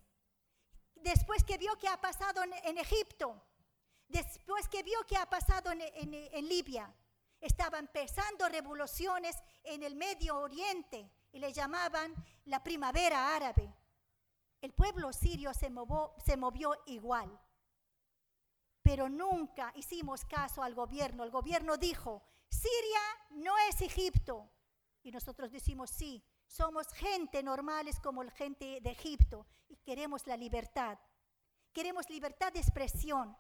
[1.03, 3.43] después que vio que ha pasado en, Egipto,
[4.09, 6.93] después que vio que ha pasado en, Libia.
[7.41, 12.15] Estaba empezando revoluciones en el Medio Oriente y le llamaban
[12.45, 13.75] la primavera árabe.
[14.61, 15.69] El pueblo sirio se
[16.25, 17.41] se movió igual,
[18.81, 21.25] pero nunca hicimos caso al gobierno.
[21.25, 23.01] El gobierno dijo, Siria
[23.31, 24.49] no es Egipto.
[25.03, 30.37] Y nosotros decimos, sí, somos gente normales como la gente de Egipto y queremos la
[30.37, 30.99] libertad.
[31.73, 33.35] Queremos libertad de expresión.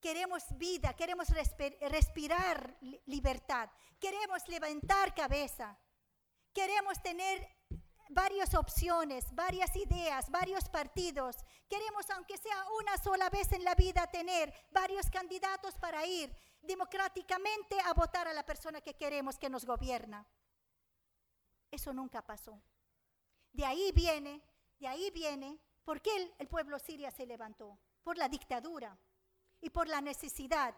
[0.00, 3.70] Queremos vida, queremos respirar libertad.
[4.00, 5.78] Queremos levantar cabeza.
[6.52, 7.48] Queremos tener
[8.10, 11.36] varias opciones, varias ideas, varios partidos.
[11.68, 17.76] Queremos, aunque sea una sola vez en la vida, tener varios candidatos para ir democráticamente
[17.84, 20.26] a votar a la persona que queremos que nos gobierna.
[21.70, 22.60] Eso nunca pasó.
[23.52, 24.42] De ahí viene,
[24.78, 27.78] de ahí viene, ¿por qué el, pueblo siria se levantó?
[28.02, 28.96] Por la dictadura
[29.60, 30.74] y por la necesidad.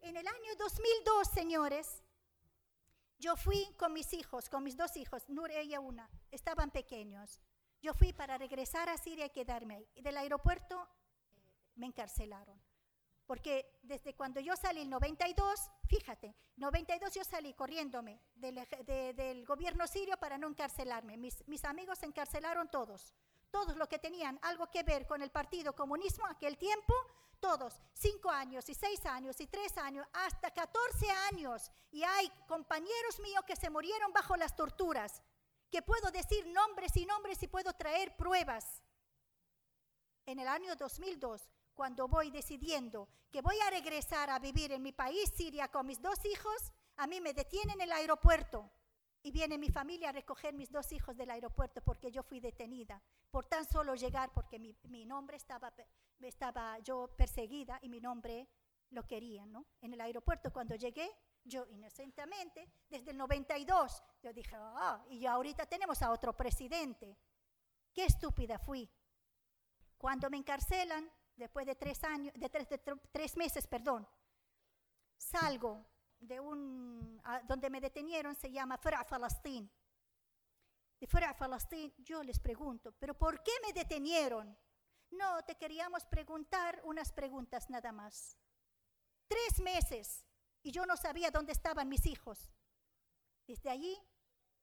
[0.00, 2.02] En el año 2002, señores,
[3.18, 7.40] yo fui con mis hijos, con mis dos hijos, Nur y una, estaban pequeños.
[7.80, 9.88] Yo fui para regresar a Siria y quedarme ahí.
[9.94, 10.88] Y del aeropuerto
[11.30, 12.60] eh, me encarcelaron.
[13.26, 19.46] Porque desde cuando yo salí el 92, fíjate, 92 yo salí corriéndome del, de- del
[19.46, 21.16] gobierno sirio para no encarcelarme.
[21.16, 23.14] Mis, mis amigos se encarcelaron todos.
[23.50, 26.94] Todos los que tenían algo que ver con el partido comunismo aquel tiempo,
[27.38, 31.70] todos, cinco años y seis años y tres años, hasta 14 años.
[31.90, 35.22] Y hay compañeros míos que se murieron bajo las torturas,
[35.70, 38.82] que puedo decir nombres y nombres y puedo traer pruebas.
[40.26, 41.42] En el año 2002,
[41.74, 46.00] cuando voy decidiendo que voy a regresar a vivir en mi país, Siria, con mis
[46.00, 48.70] dos hijos, a mí me detienen en el aeropuerto
[49.22, 53.00] y viene mi familia a recoger mis dos hijos del aeropuerto porque yo fui detenida
[53.30, 55.72] por tan solo llegar porque mi, mi nombre estaba,
[56.20, 58.48] estaba yo perseguida y mi nombre
[58.90, 59.66] lo querían, ¿no?
[59.80, 61.08] En el aeropuerto cuando llegué,
[61.44, 67.16] yo inocentemente, desde el 92, yo dije, ah, y ya ahorita tenemos a otro presidente.
[67.92, 68.88] Qué estúpida fui.
[69.96, 74.06] Cuando me encarcelan, después de tres años, de tres, de tr- tres meses, perdón,
[75.16, 75.84] salgo
[76.18, 79.70] de un, a- donde me detenieron, se llama Fra Falastín.
[81.00, 84.56] De Fra Falastín, yo les pregunto, ¿pero por qué me detenieron?
[85.10, 88.36] No, te queríamos preguntar unas preguntas nada más.
[89.26, 90.24] Tres meses
[90.62, 92.50] y yo no sabía dónde estaban mis hijos.
[93.46, 93.98] Desde allí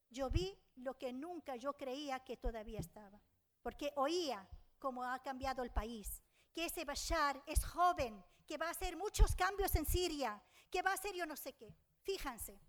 [0.09, 3.21] yo vi lo que nunca yo creía que todavía estaba,
[3.61, 4.47] porque oía
[4.79, 6.23] cómo ha cambiado el país,
[6.53, 10.91] que ese Bashar es joven, que va a hacer muchos cambios en Siria, que va
[10.91, 11.75] a hacer yo no sé qué.
[12.01, 12.59] Fíjense,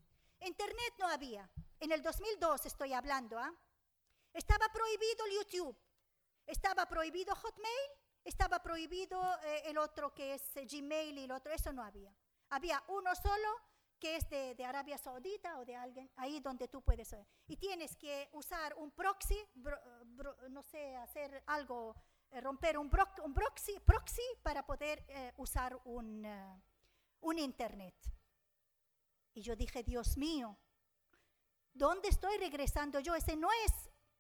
[0.41, 1.51] internet no había.
[1.79, 3.53] En el 2002 estoy hablando, ¿ah?
[4.33, 5.77] Estaba prohibido el YouTube,
[6.47, 7.91] estaba prohibido Hotmail,
[8.25, 12.15] estaba prohibido eh, el otro que es eh, Gmail y el otro, eso no había.
[12.51, 13.49] Había uno solo
[13.99, 17.13] que es de, Arabia Saudita o de alguien, ahí donde tú puedes.
[17.13, 19.39] eh, Y tienes que usar un proxy,
[20.49, 21.95] no sé, hacer algo,
[22.41, 26.63] romper un, bro- un proxy, proxy para poder eh, usar un, eh,
[27.21, 27.95] un internet.
[29.35, 30.57] Y yo dije, Dios mío,
[31.73, 33.15] ¿dónde estoy regresando yo?
[33.15, 33.73] Ese no es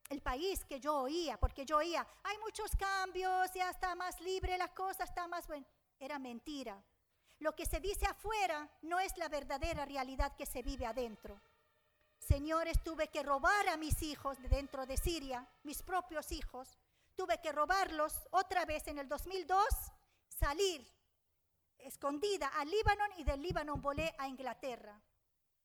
[0.08, 4.58] el país que yo oía, porque yo oía, hay muchos cambios, ya está más libre
[4.58, 5.66] la cosa, está más bueno.
[5.98, 6.82] Era mentira.
[7.38, 11.40] Lo que se dice afuera no es la verdadera realidad que se vive adentro.
[12.18, 16.78] Señores, tuve que robar a mis hijos de dentro de Siria, mis propios hijos.
[17.16, 19.64] Tuve que robarlos otra vez en el 2002,
[20.28, 20.86] salir
[21.78, 25.00] escondida al Líbano y del Líbano volé a Inglaterra.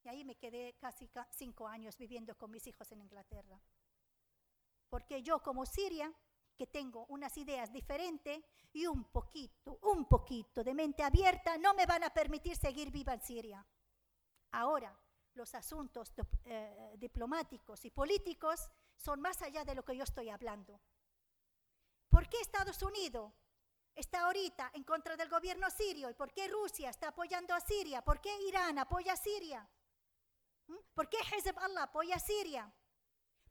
[0.03, 3.59] Y ahí me quedé casi ca- cinco años viviendo con mis hijos en Inglaterra.
[4.89, 6.13] Porque yo como Siria,
[6.57, 11.85] que tengo unas ideas diferentes y un poquito, un poquito de mente abierta, no me
[11.85, 13.65] van a permitir seguir viva en Siria.
[14.51, 14.97] Ahora,
[15.33, 16.13] los asuntos
[16.45, 20.79] eh, diplomáticos y políticos son más allá de lo que yo estoy hablando.
[22.15, 23.33] ¿Por qué Estados Unidos
[23.93, 26.09] está ahorita en contra del gobierno sirio?
[26.09, 28.01] ¿Y por qué Rusia está apoyando a Siria?
[28.05, 29.69] ¿Por qué Irán apoya a Siria?
[30.67, 30.77] ¿Mm?
[30.93, 32.73] ¿Por qué Hezbollah apoya a Siria?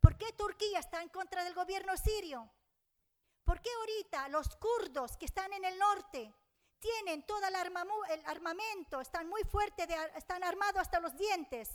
[0.01, 2.51] ¿Por qué Turquía está en contra del gobierno sirio?
[3.45, 6.35] ¿Por qué ahorita los kurdos que están en el norte
[6.79, 7.55] tienen todo el,
[8.25, 9.87] armamento, están muy fuertes,
[10.17, 11.69] están armados hasta los dientes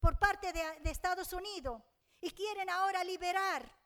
[0.00, 1.80] por parte de Estados Unidos
[2.20, 3.79] y quieren ahora liberar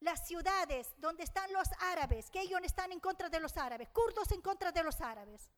[0.00, 4.30] las ciudades donde están los árabes, que ellos están en contra de los árabes, kurdos
[4.32, 5.50] en contra de los árabes?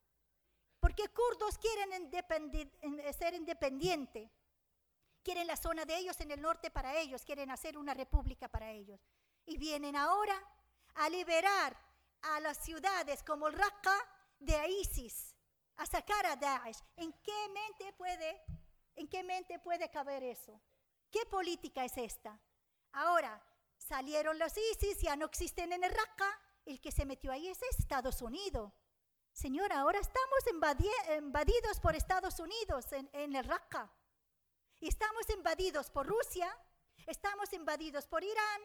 [0.81, 4.31] Porque kurdos quieren en- ser independientes
[5.23, 8.71] quieren la zona de ellos en el norte para ellos, quieren hacer una república para
[8.71, 9.01] ellos.
[9.45, 10.35] Y vienen ahora
[10.95, 11.77] a liberar
[12.23, 13.95] a las ciudades como el Raqqa
[14.39, 15.35] de ISIS,
[15.77, 16.79] a sacar a Daesh.
[16.97, 18.43] ¿En qué mente puede,
[18.97, 20.61] en qué mente puede caber eso?
[21.11, 22.39] ¿Qué política es esta?
[22.93, 23.43] Ahora,
[23.95, 26.31] salieron los ISIS, ya no existen en el Raqqa,
[26.65, 28.73] el que se metió ahí es Estados Unidos.
[29.33, 33.91] Señora, ahora estamos invadi- invadidos por Estados Unidos en, en el Raqqa.
[34.79, 36.49] Y estamos invadidos por Rusia,
[37.07, 38.61] estamos invadidos por Irán.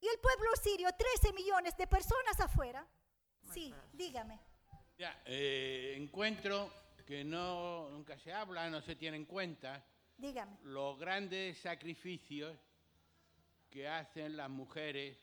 [0.00, 2.84] Y el pueblo sirio, 13 millones de personas afuera.
[3.54, 4.40] Sí, dígame.
[4.98, 6.72] Ya, eh, encuentro
[7.06, 9.84] que no, nunca se habla, no se tiene en cuenta
[10.16, 10.58] Dígame.
[10.64, 12.56] los grandes sacrificios
[13.70, 15.16] que hacen las mujeres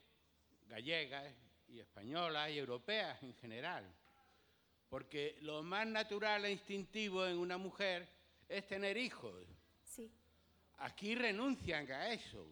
[0.67, 1.33] gallegas
[1.67, 3.85] y españolas y europeas en general.
[4.89, 8.07] Porque lo más natural e instintivo en una mujer
[8.47, 9.45] es tener hijos.
[9.83, 10.09] Sí,
[10.77, 12.47] Aquí renuncian a eso.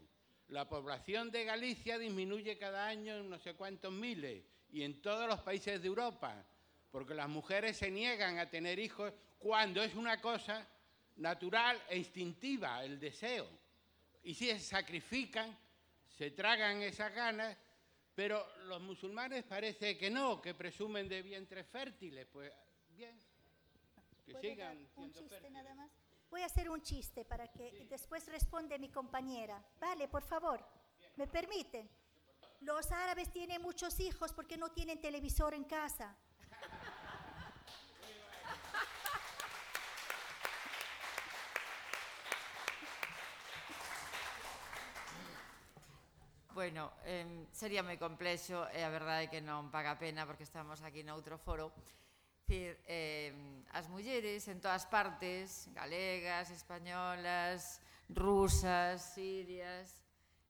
[0.48, 5.28] La población de Galicia disminuye cada año en no sé cuántos miles y en todos
[5.28, 6.44] los países de Europa,
[6.92, 10.68] porque las mujeres se niegan a tener hijos cuando es una cosa
[11.18, 13.48] natural e instintiva, el deseo.
[14.24, 15.56] Y si se sacrifican,
[16.18, 17.58] se tragan esas ganas,
[18.14, 22.26] pero los musulmanes parece que no, que presumen de vientres fértiles.
[22.32, 22.52] Pues
[22.90, 23.20] bien,
[24.26, 25.52] que ¿puedo sigan un chiste fértiles.
[25.52, 25.92] nada más?
[26.30, 29.64] Voy a hacer un chiste para que después responde mi compañera.
[29.80, 30.66] Vale, por favor,
[31.18, 31.90] ¿me permiten?
[32.62, 36.18] Los árabes tienen muchos hijos porque no tienen televisor en casa.
[46.66, 50.82] bueno, eh, sería moi complexo e a verdade é que non paga pena porque estamos
[50.82, 51.70] aquí noutro foro.
[52.42, 53.30] Dicir, eh,
[53.70, 60.02] as mulleres en todas partes, galegas, españolas, rusas, sirias,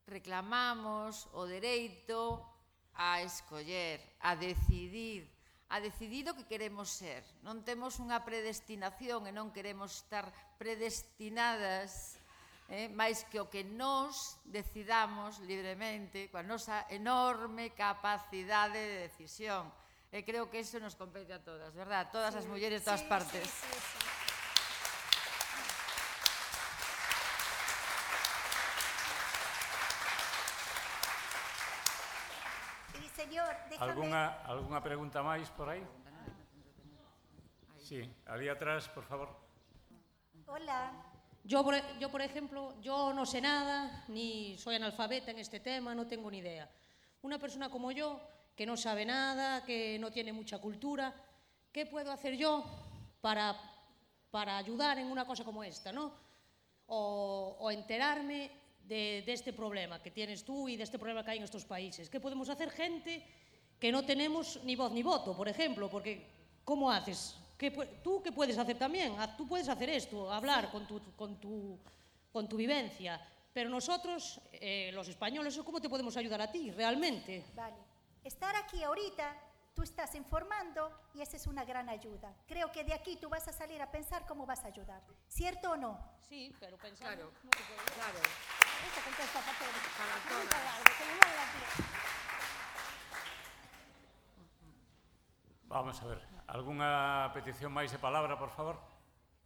[0.08, 2.40] reclamamos o dereito
[2.96, 5.28] a escoller, a decidir,
[5.68, 7.28] a decidir o que queremos ser.
[7.44, 12.15] Non temos unha predestinación e non queremos estar predestinadas
[12.70, 19.70] eh, máis que o que nós decidamos libremente coa nosa enorme capacidade de decisión.
[20.10, 22.10] E creo que eso nos compete a todas, verdad?
[22.10, 23.46] Todas sí, as mulleres de todas sí, partes.
[23.46, 24.16] Sí, sí, sí.
[33.16, 33.92] Señor, déjame...
[33.92, 35.82] ¿Alguna, ¿Alguna pregunta máis por aí?
[37.80, 39.34] Sí, ali atrás, por favor.
[40.46, 41.15] Hola.
[41.46, 45.60] Yo por, e- yo, por ejemplo, yo no sé nada, ni soy analfabeta en este
[45.60, 46.68] tema, no tengo ni idea.
[47.22, 48.20] Una persona como yo,
[48.56, 51.14] que no sabe nada, que no tiene mucha cultura,
[51.72, 52.66] ¿qué puedo hacer yo
[53.22, 53.56] para,
[54.32, 56.14] para ayudar en una cosa como esta, no?
[56.88, 58.50] O, o enterarme
[58.84, 61.66] de, de este problema que tienes tú y de este problema que hay en estos
[61.66, 62.10] países.
[62.10, 63.24] ¿Qué podemos hacer gente
[63.80, 65.92] que no tenemos ni voz ni voto, por ejemplo?
[65.92, 66.26] Porque,
[66.64, 67.36] ¿cómo haces?
[67.58, 67.72] ¿Qué
[68.04, 69.16] ¿Tú qué puedes hacer también?
[69.38, 71.80] Tú puedes hacer esto, hablar con, tu, con, tu,
[72.32, 73.20] con tu vivencia.
[73.54, 77.46] Pero nosotros, eh, los españoles, ¿cómo te podemos ayudar a ti realmente?
[77.56, 77.78] Vale.
[78.24, 79.34] Estar aquí ahorita,
[79.74, 82.34] tú estás informando y esa es una gran ayuda.
[82.48, 85.02] Creo que de aquí tú vas a salir a pensar cómo vas a ayudar.
[85.30, 85.98] ¿Cierto o no?
[86.28, 87.16] Sí, pero pensando...
[87.16, 88.20] Claro, no te puedo- claro.
[88.20, 89.72] Eso contesta para todos.
[89.98, 90.66] Para Pregunta todas.
[90.66, 91.86] larga, que me mueve la piel.
[95.68, 96.22] Vamos a ver.
[96.48, 98.78] Alguna petición máis de palabra, por favor?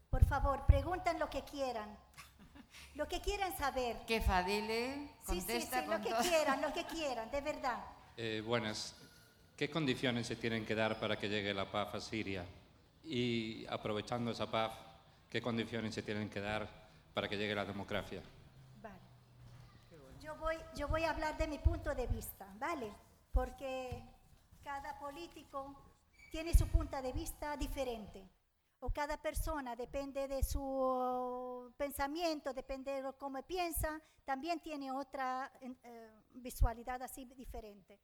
[0.10, 1.96] Por favor, preguntan lo que quieran.
[2.96, 4.04] Lo que quieran saber.
[4.06, 6.22] Que Fadile Sí, sí, contesta sí, con lo que todo.
[6.22, 7.80] quieran, lo que quieran, de verdad.
[8.18, 8.96] Eh, buenas.
[9.56, 12.46] ¿Qué condiciones se tienen que dar para que llegue la paz a Siria?
[13.04, 14.72] Y aprovechando esa paz,
[15.30, 16.68] ¿qué condiciones se tienen que dar
[17.14, 18.22] para que llegue la democracia?
[18.82, 19.00] Vale.
[20.22, 22.92] Yo voy, yo voy a hablar de mi punto de vista, ¿vale?
[23.32, 24.04] Porque
[24.64, 25.76] cada político
[26.30, 28.30] tiene su punto de vista diferente.
[28.82, 36.24] O cada persona, depende de su pensamiento, depende de cómo piensa, también tiene otra eh,
[36.30, 38.00] visualidad así diferente.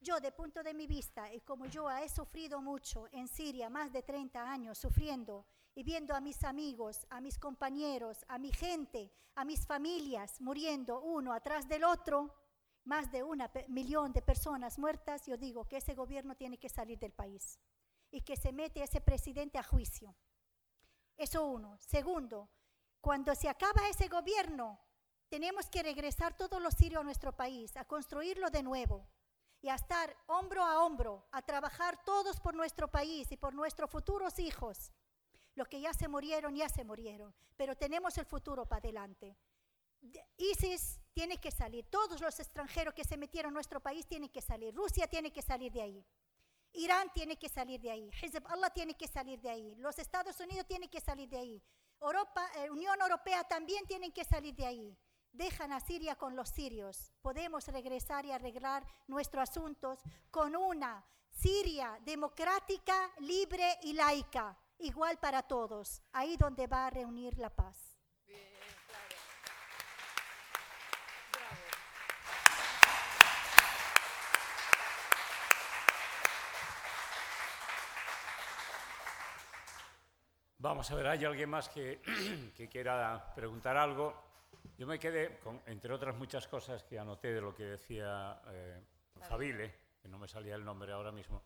[0.00, 3.92] Yo, de punto de mi vista, y como yo he sufrido mucho en Siria, más
[3.92, 9.12] de 30 años sufriendo y viendo a mis amigos, a mis compañeros, a mi gente,
[9.36, 12.34] a mis familias muriendo uno atrás del otro,
[12.84, 16.98] más de un millón de personas muertas, yo digo que ese gobierno tiene que salir
[16.98, 17.58] del país
[18.10, 20.14] y que se mete ese presidente a juicio.
[21.16, 21.78] Eso uno.
[21.80, 22.50] Segundo,
[23.00, 24.80] cuando se acaba ese gobierno,
[25.28, 29.08] tenemos que regresar todos los sirios a nuestro país, a construirlo de nuevo
[29.60, 33.90] y a estar hombro a hombro, a trabajar todos por nuestro país y por nuestros
[33.90, 34.92] futuros hijos.
[35.54, 39.36] Los que ya se murieron, ya se murieron, pero tenemos el futuro para adelante.
[40.36, 44.42] ISIS tiene que salir, todos los extranjeros que se metieron en nuestro país tienen que
[44.42, 46.06] salir, Rusia tiene que salir de ahí.
[46.72, 50.66] Irán tiene que salir de ahí, Hezbollah tiene que salir de ahí, los Estados Unidos
[50.66, 51.62] tienen que salir de ahí,
[52.00, 54.98] Europa, eh, Unión Europea también tienen que salir de ahí.
[55.32, 57.12] Dejan a Siria con los sirios.
[57.22, 59.98] Podemos regresar y arreglar nuestros asuntos
[60.30, 67.36] con una Siria democrática, libre y laica, igual para todos, ahí donde va a reunir
[67.38, 67.93] la paz.
[80.64, 82.00] Vamos a ver, ¿hay alguien más que,
[82.56, 84.14] que quiera preguntar algo?
[84.78, 88.80] Yo me quedé, con, entre otras muchas cosas que anoté de lo que decía eh,
[89.28, 91.42] Fabile, que no me salía el nombre ahora mismo,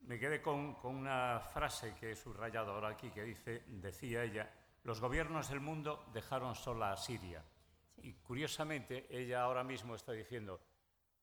[0.00, 4.50] me quedé con, con, una frase que he subrayado ahora aquí, que dice, decía ella,
[4.82, 7.44] los gobiernos del mundo dejaron sola a Siria.
[7.98, 10.60] Y curiosamente, ella ahora mismo está diciendo,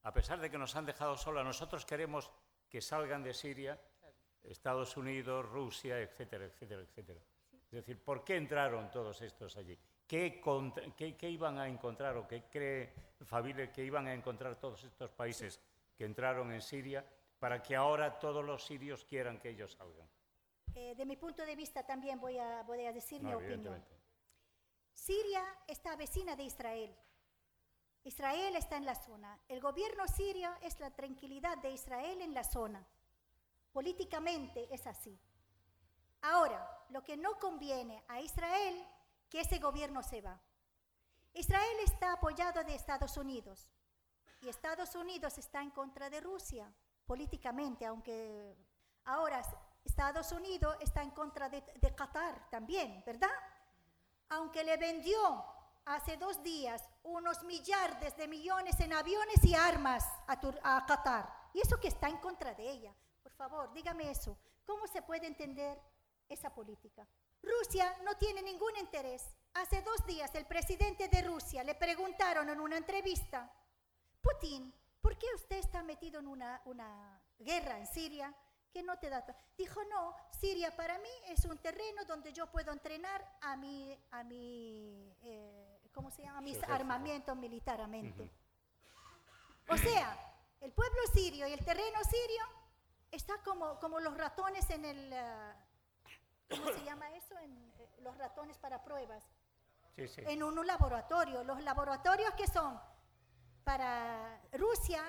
[0.04, 2.32] a pesar de que nos han dejado sola, nosotros queremos
[2.70, 3.78] que salgan de Siria
[4.44, 7.20] Estados Unidos, Rusia, etcétera, etcétera, etcétera.
[7.66, 9.78] Es decir, ¿por qué entraron todos estos allí?
[10.08, 10.41] ¿Qué,
[10.96, 12.94] qué, qué iban a encontrar o qué cree
[13.26, 15.60] Fabile que iban a encontrar todos estos países
[15.96, 17.06] que entraron en Siria
[17.39, 20.08] para que ahora todos los sirios quieran que ellos salgan?
[20.76, 23.84] Eh, de mi punto de vista también voy a, voy a decir no, mi opinión.
[24.94, 26.96] Siria está vecina de Israel.
[28.04, 29.39] Israel está en la zona.
[29.48, 32.86] El gobierno sirio es la tranquilidad de Israel en la zona.
[33.74, 35.19] Políticamente es así.
[36.21, 38.88] Ahora, lo que no conviene a Israel,
[39.30, 40.39] que ese gobierno se va.
[41.34, 43.71] Israel está apoyado de Estados Unidos
[44.41, 46.71] y Estados Unidos está en contra de Rusia
[47.05, 48.55] políticamente, aunque
[49.05, 49.41] ahora
[49.84, 53.32] Estados Unidos está en contra de, de Qatar también, ¿verdad?
[54.30, 55.45] Aunque le vendió
[55.86, 61.30] hace dos días unos millardes de millones en aviones y armas a, a, Qatar.
[61.53, 62.93] Y eso que está en contra de ella.
[63.38, 64.38] Favor, dígame eso.
[64.65, 65.79] ¿Cómo se puede entender
[66.29, 67.07] esa política?
[67.41, 69.36] Rusia no tiene ningún interés.
[69.53, 73.51] Hace dos días el presidente de Rusia le preguntaron en una entrevista,
[74.21, 78.34] Putin, ¿por qué usted está metido en una, una guerra en Siria?
[78.73, 79.23] que no te da.
[79.55, 84.23] Dijo, no, Siria para mí es un terreno donde yo puedo entrenar a mi, a
[84.23, 86.41] mi eh, ¿cómo se llama?
[86.41, 88.31] mis armamentos militarmente.
[89.69, 92.43] O sea, el pueblo sirio y el terreno sirio
[93.14, 97.38] está como, como los ratones en el, uh, ¿cómo se llama eso?
[97.39, 99.24] En, eh, los ratones para pruebas.
[99.95, 100.22] Sí, sí.
[100.26, 101.43] En un, un laboratorio.
[101.43, 102.80] Los laboratorios que son
[103.64, 105.01] para Rusia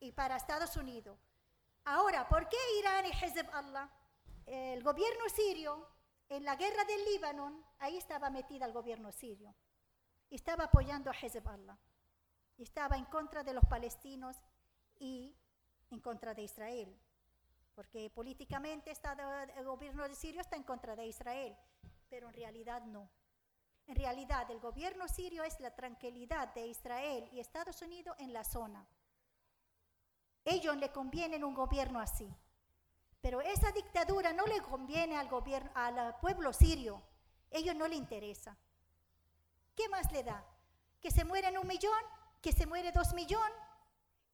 [0.00, 1.18] y para Estados Unidos.
[1.84, 3.90] Ahora, ¿por qué Irán y Hezbollah?
[4.46, 5.88] El gobierno sirio,
[6.28, 9.54] en la guerra del Líbano, ahí estaba metida el gobierno sirio.
[10.30, 11.76] Estaba apoyando a Hezbollah.
[12.56, 14.36] Estaba en contra de los palestinos
[14.98, 15.36] y
[15.90, 16.96] en contra de Israel.
[17.78, 18.92] Porque políticamente
[19.56, 21.56] el gobierno de Sirio está en contra de Israel,
[22.10, 23.08] pero en realidad no.
[23.86, 28.42] En realidad, el gobierno sirio es la tranquilidad de Israel y Estados Unidos en la
[28.42, 28.84] zona.
[30.44, 32.28] Ellos le conviene un gobierno así.
[33.20, 37.00] Pero esa dictadura no le conviene al, gobierno, al pueblo sirio.
[37.48, 38.58] Ellos no le interesa.
[39.76, 40.44] ¿Qué más le da?
[41.00, 42.02] ¿Que se mueren un millón?
[42.42, 43.67] ¿Que se muere dos millones?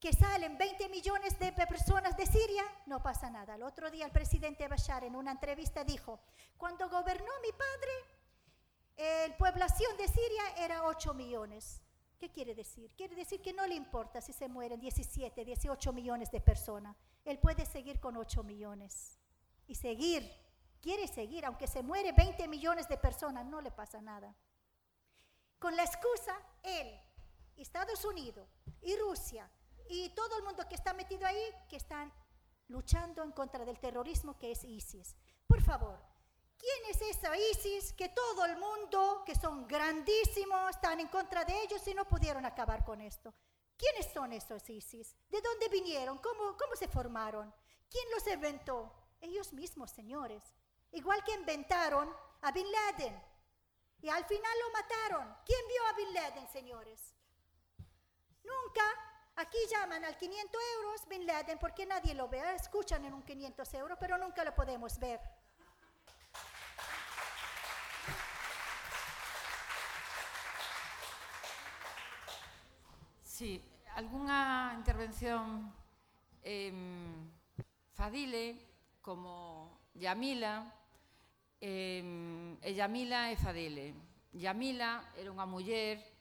[0.04, 2.62] ¿Que salen 20 millones de personas de Siria?
[2.84, 3.54] No pasa nada.
[3.54, 6.20] El otro día el presidente Bashar en una entrevista dijo,
[6.58, 11.80] cuando gobernó mi padre, la población de Siria era 8 millones.
[12.18, 12.92] ¿Qué quiere decir?
[12.94, 16.94] Quiere decir que no le importa si se mueren 17, 18 millones de personas.
[17.24, 19.18] Él puede seguir con 8 millones.
[19.66, 20.30] Y seguir,
[20.82, 24.36] quiere seguir, aunque se muere 20 millones de personas, no le pasa nada.
[25.58, 27.00] Con la excusa, él,
[27.56, 28.46] Estados Unidos
[28.82, 29.50] y Rusia
[29.88, 32.12] y todo el mundo que está metido ahí, que están
[32.68, 35.16] luchando en contra del terrorismo que es ISIS.
[35.46, 35.98] Por favor,
[36.56, 41.62] ¿Quién es esa ISIS que todo el mundo, que son grandísimos, están en contra de
[41.62, 43.34] ellos y no pudieron acabar con esto?
[43.76, 45.14] ¿Quiénes son esos ISIS?
[45.28, 46.18] ¿De dónde vinieron?
[46.18, 47.52] ¿Cómo, cómo se formaron?
[47.90, 48.92] ¿Quién los inventó?
[49.20, 50.42] Ellos mismos, señores.
[50.92, 53.22] Igual que inventaron a Bin Laden.
[54.00, 55.36] Y al final lo mataron.
[55.44, 57.14] ¿Quién vio a Bin Laden, señores?
[58.42, 59.13] Nunca.
[59.36, 62.40] Aquí llaman al 500 euros Bin Laden porque nadie lo ve.
[62.54, 65.20] Escuchan en un 500 euros, pero nunca lo podemos ver.
[73.24, 73.60] Sí,
[73.96, 75.74] algunha intervención
[76.44, 76.72] eh,
[77.94, 78.56] Fadile
[79.02, 80.72] como Yamila
[81.60, 83.94] eh, Yamila e Fadile.
[84.32, 86.13] Yamila era unha muller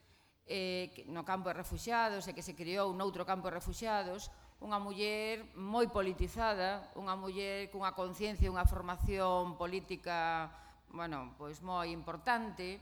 [0.48, 4.28] eh, no campo de refugiados e que se criou noutro campo de refugiados,
[4.64, 10.52] unha muller moi politizada, unha muller cunha conciencia e unha formación política
[10.94, 12.78] bueno, pois moi importante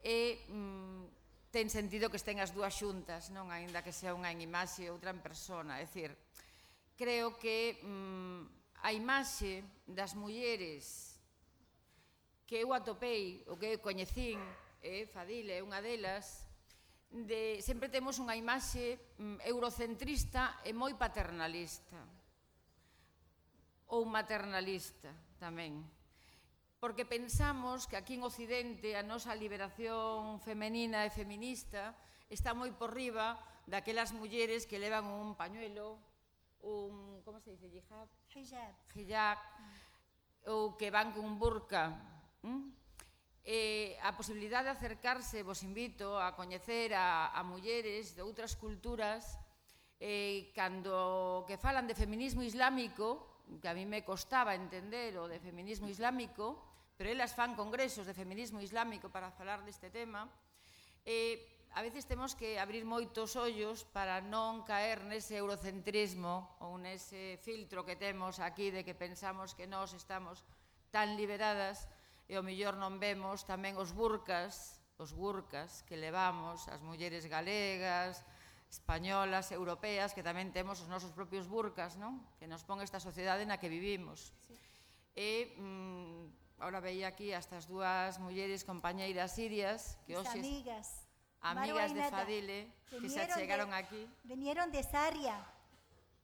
[0.00, 3.52] e mm, ten sentido que estén as dúas xuntas, non?
[3.52, 6.16] Aínda que sea unha en imaxe e outra en persona, é dicir,
[6.96, 8.40] creo que mm,
[8.82, 11.16] a imaxe das mulleres
[12.48, 14.38] que eu atopei, o que eu coñecín,
[14.80, 16.45] eh, Fadile é unha delas,
[17.10, 21.98] de sempre temos unha imaxe mm, eurocentrista e moi paternalista
[23.94, 25.86] ou maternalista tamén.
[26.76, 31.94] Porque pensamos que aquí en Occidente a nosa liberación femenina e feminista
[32.28, 35.98] está moi por riba daquelas mulleres que levan un pañuelo,
[36.62, 38.08] un, como se dice, hijab?
[38.34, 38.74] Hijab.
[38.94, 39.38] Hijab,
[40.46, 41.90] ou que van con un burka,
[42.42, 42.85] ¿Mm?
[43.46, 49.38] eh, a posibilidade de acercarse, vos invito a coñecer a, a mulleres de outras culturas
[50.02, 55.38] eh, cando que falan de feminismo islámico, que a mí me costaba entender o de
[55.38, 56.58] feminismo islámico,
[56.98, 60.26] pero elas fan congresos de feminismo islámico para falar deste tema,
[61.06, 67.38] eh, a veces temos que abrir moitos ollos para non caer nese eurocentrismo ou nese
[67.38, 70.42] filtro que temos aquí de que pensamos que nós estamos
[70.90, 71.86] tan liberadas
[72.26, 78.26] e o mellor non vemos tamén os burcas, os burcas que levamos as mulleres galegas,
[78.66, 82.18] españolas, europeas, que tamén temos os nosos propios burcas, non?
[82.42, 84.34] Que nos pon esta sociedade na que vivimos.
[84.42, 84.54] Sí.
[85.16, 91.06] E mm, ahora veía aquí estas dúas mulleres compañeiras sirias que hoxe amigas
[91.40, 92.60] amigas de Fadile
[92.90, 94.02] que vinieron se achegaron de, aquí.
[94.24, 95.38] Vinieron de Sarria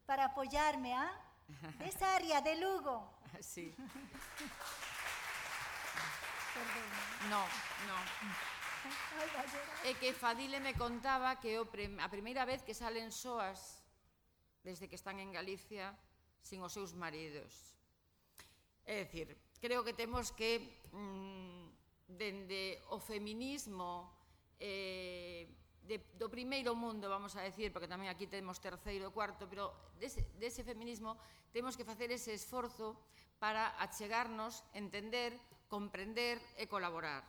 [0.07, 1.13] para apoyarme, ¿ah?
[1.49, 1.85] ¿eh?
[1.85, 3.09] De Sarria, de Lugo.
[3.41, 3.75] Sí.
[6.53, 6.89] Perdón.
[7.31, 7.43] No,
[7.89, 7.99] no.
[8.85, 13.83] Ai, e que Fadile me contaba que o prim a primeira vez que salen soas
[14.67, 15.95] desde que están en Galicia
[16.43, 17.79] sin os seus maridos.
[18.83, 21.71] É dicir, creo que temos que mm,
[22.11, 24.11] dende o feminismo
[24.59, 25.47] eh,
[25.87, 29.71] de, do primeiro mundo, vamos a decir, porque tamén aquí temos terceiro e cuarto, pero
[29.99, 31.15] dese, dese feminismo
[31.55, 32.99] temos que facer ese esforzo
[33.39, 35.35] para achegarnos, entender
[35.73, 37.25] comprender e colaborar.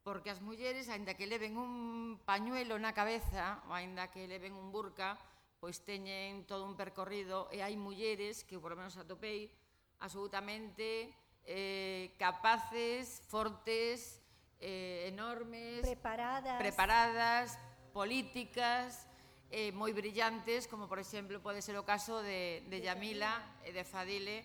[0.00, 4.72] Porque as mulleres, aínda que leven un pañuelo na cabeza, ou aínda que leven un
[4.72, 5.20] burca,
[5.60, 9.52] pois teñen todo un percorrido e hai mulleres que, por lo menos atopei,
[10.00, 11.12] absolutamente
[11.44, 14.24] eh, capaces, fortes,
[14.56, 17.46] eh, enormes, preparadas, preparadas
[17.92, 19.06] políticas,
[19.52, 23.84] eh, moi brillantes, como por exemplo pode ser o caso de, de Yamila e de
[23.84, 24.42] Fadile,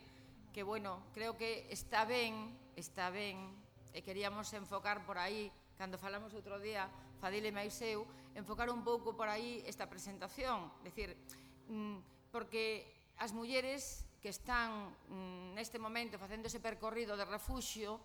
[0.51, 3.57] que bueno, creo que está ben está ben,
[3.91, 6.85] e queríamos enfocar por aí, cando falamos outro día,
[7.17, 8.05] Fadile máis eu,
[8.37, 11.17] enfocar un pouco por aí esta presentación, decir,
[11.65, 12.85] mm, porque
[13.17, 17.97] as mulleres que están mm, neste momento facendo ese percorrido de refuxio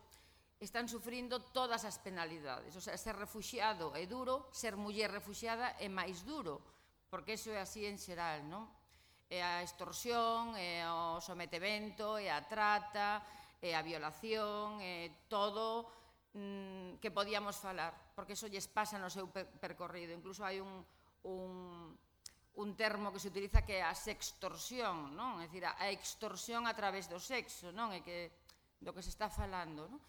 [0.62, 2.72] están sufrindo todas as penalidades.
[2.72, 6.64] O sea, ser refugiado é duro, ser muller refugiada é máis duro,
[7.12, 8.64] porque iso é así en xeral, non?
[9.28, 13.20] É a extorsión, é o sometemento, é a trata,
[13.62, 15.86] e a violación, eh, todo
[16.34, 20.10] mm, que podíamos falar, porque eso lles pasa no seu percorrido.
[20.10, 20.82] Incluso hai un,
[21.22, 21.94] un,
[22.58, 25.38] un termo que se utiliza que é a sextorsión, non?
[25.38, 27.94] É dicir, a extorsión a través do sexo, non?
[27.94, 28.34] É que
[28.82, 30.02] do que se está falando, non?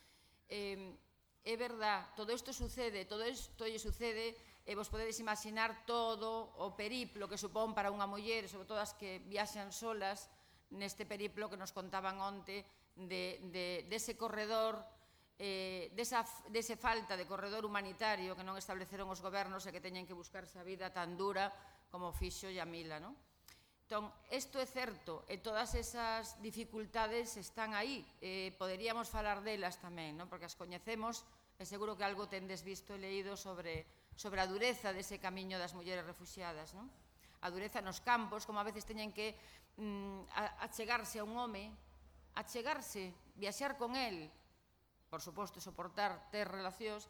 [0.49, 0.97] Eh,
[1.43, 4.33] é verdad, todo isto sucede, todo isto lle sucede
[4.63, 8.95] e vos podedes imaginar todo o periplo que supón para unha muller, sobre todo as
[8.95, 10.31] que viaxan solas,
[10.71, 12.63] neste periplo que nos contaban onte,
[12.95, 14.77] de, de, dese de corredor
[15.39, 20.05] eh, desa, dese falta de corredor humanitario que non estableceron os gobernos e que teñen
[20.05, 21.49] que buscarse a vida tan dura
[21.89, 23.01] como fixo Yamila.
[23.01, 23.17] Non?
[23.83, 28.05] Entón, isto é certo e todas esas dificultades están aí.
[28.21, 30.29] Eh, poderíamos falar delas tamén, non?
[30.29, 31.25] porque as coñecemos
[31.57, 33.85] e seguro que algo tendes visto e leído sobre,
[34.17, 36.71] sobre a dureza dese camiño das mulleres refugiadas.
[36.77, 36.87] Non?
[37.43, 39.35] A dureza nos campos, como a veces teñen que
[39.75, 40.29] mm,
[40.63, 41.73] achegarse a un home
[42.35, 44.29] achegarse, viaxar con el,
[45.09, 47.09] por suposto, soportar, ter relacións,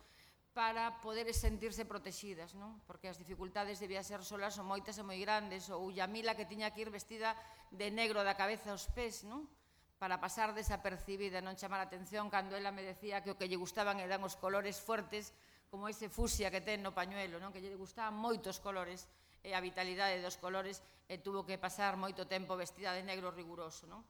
[0.53, 2.77] para poder sentirse protexidas, non?
[2.85, 6.69] Porque as dificultades de viaxar solas son moitas e moi grandes, ou Yamila que tiña
[6.69, 7.33] que ir vestida
[7.73, 9.49] de negro da cabeza aos pés, non?
[9.97, 13.57] Para pasar desapercibida, non chamar a atención cando ela me decía que o que lle
[13.57, 15.33] gustaban eran os colores fuertes,
[15.73, 17.49] como ese fusia que ten no pañuelo, non?
[17.49, 19.09] Que lle gustaban moitos colores
[19.41, 23.89] e a vitalidade dos colores e tuvo que pasar moito tempo vestida de negro riguroso,
[23.89, 24.05] non?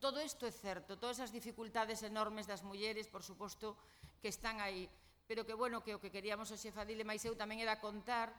[0.00, 3.76] Todo isto é certo, todas as dificultades enormes das mulleres, por suposto,
[4.20, 4.88] que están aí,
[5.28, 8.32] pero que bueno, que o que queríamos o xefa dile máis eu tamén era contar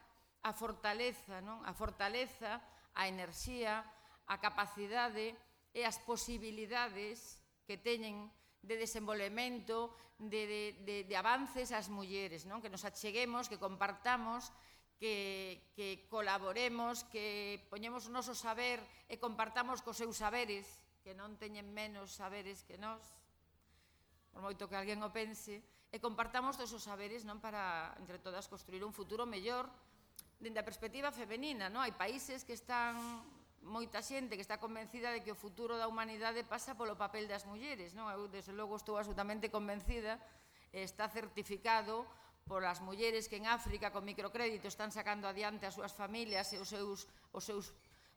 [0.46, 1.62] a fortaleza, non?
[1.66, 2.62] A fortaleza,
[2.94, 3.82] a enerxía,
[4.26, 5.34] a capacidade
[5.74, 8.30] e as posibilidades que teñen
[8.62, 12.64] de desenvolvemento, de, de, de, de avances ás mulleres, non?
[12.64, 14.50] que nos acheguemos, que compartamos,
[14.98, 18.80] que, que colaboremos, que poñemos o noso saber
[19.12, 22.98] e compartamos cos seus saberes, que non teñen menos saberes que nós,
[24.34, 25.62] por moito que alguén o pense,
[25.94, 29.70] e compartamos todos os saberes non para, entre todas, construir un futuro mellor
[30.42, 31.70] dende a perspectiva femenina.
[31.70, 31.86] Non?
[31.86, 32.98] Hai países que están
[33.62, 37.46] moita xente que está convencida de que o futuro da humanidade pasa polo papel das
[37.46, 37.94] mulleres.
[37.94, 38.10] Non?
[38.10, 40.18] Eu, desde logo, estou absolutamente convencida,
[40.74, 42.10] está certificado
[42.50, 46.70] polas mulleres que en África con microcrédito están sacando adiante as súas familias e os
[46.70, 47.74] seus, os seus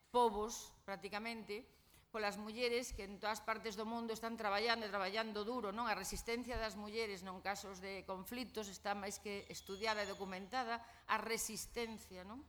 [0.09, 1.64] povos, prácticamente,
[2.09, 5.84] polas mulleres que en todas partes do mundo están traballando e traballando duro, non?
[5.86, 11.16] A resistencia das mulleres non casos de conflitos está máis que estudiada e documentada, a
[11.20, 12.40] resistencia, non?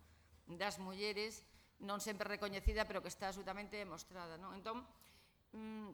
[0.49, 1.45] das mulleres
[1.85, 4.55] non sempre recoñecida, pero que está absolutamente demostrada, non?
[4.57, 4.83] Entón,
[5.53, 5.91] mm,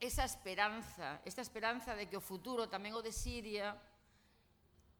[0.00, 3.76] esa esperanza, esta esperanza de que o futuro tamén o de Siria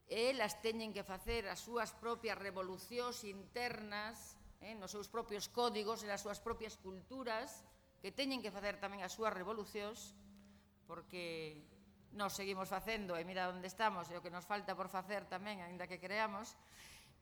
[0.05, 6.21] elas teñen que facer as súas propias revolucións internas, eh, nos seus propios códigos, nas
[6.21, 7.65] súas propias culturas,
[8.05, 10.13] que teñen que facer tamén as súas revolucións,
[10.85, 11.57] porque
[12.13, 15.65] nos seguimos facendo, e mira onde estamos, e o que nos falta por facer tamén,
[15.65, 16.53] aínda que creamos,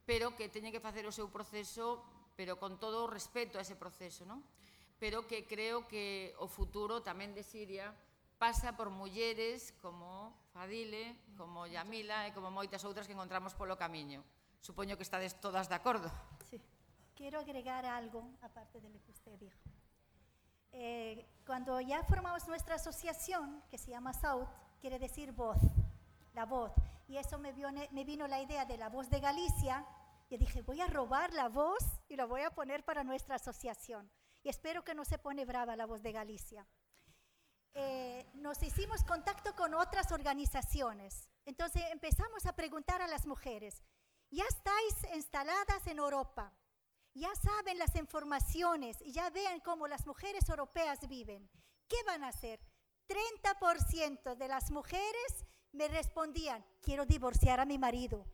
[0.04, 2.04] pero que teñen que facer o seu proceso,
[2.36, 4.44] pero con todo o respeto a ese proceso, non?
[5.00, 7.88] pero que creo que o futuro tamén de Siria
[8.36, 14.20] pasa por mulleres como Fadile, como Yamila e como moitas outras que encontramos polo camiño.
[14.60, 16.12] Supoño que estades todas de acordo.
[16.52, 16.60] Sí.
[17.16, 19.64] Quero agregar algo aparte de lo que usted dijo.
[20.76, 24.48] Eh, cuando ya formamos nuestra asociación, que se llama SAUT,
[24.80, 25.58] quiere decir voz,
[26.32, 26.72] la voz.
[27.06, 29.86] Y eso me, vio, me vino la idea de la voz de Galicia.
[30.28, 34.10] Y dije, voy a robar la voz y la voy a poner para nuestra asociación.
[34.42, 36.66] Y espero que no se pone brava la voz de Galicia.
[37.74, 41.30] Eh, nos hicimos contacto con otras organizaciones.
[41.44, 43.80] Entonces empezamos a preguntar a las mujeres,
[44.30, 46.52] ya estáis instaladas en Europa,
[47.14, 51.48] ya saben las informaciones y ya ven cómo las mujeres europeas viven.
[51.88, 52.60] ¿Qué van a hacer?
[53.08, 58.26] 30% de las mujeres me respondían, quiero divorciar a mi marido.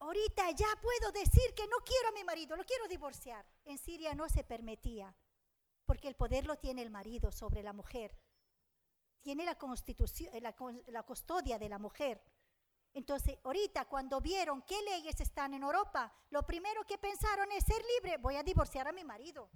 [0.00, 3.44] Ahorita ya puedo decir que no quiero a mi marido, lo quiero divorciar.
[3.64, 5.14] En Siria no se permitía
[5.84, 8.14] porque el poder lo tiene el marido sobre la mujer.
[9.22, 10.54] Tiene la constitución, la,
[10.88, 12.22] la custodia de la mujer.
[12.94, 17.82] Entonces, ahorita cuando vieron qué leyes están en Europa, lo primero que pensaron es ser
[17.94, 18.16] libre.
[18.18, 19.50] Voy a divorciar a mi marido.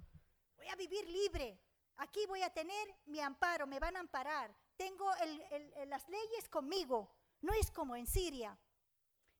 [0.55, 1.59] Voy a vivir libre.
[1.97, 4.55] Aquí voy a tener mi amparo, me van a amparar.
[4.77, 7.11] Tengo el, las leyes conmigo.
[7.41, 8.57] No es como en Siria.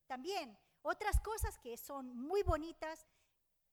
[0.07, 3.07] También, otras cosas que son muy bonitas,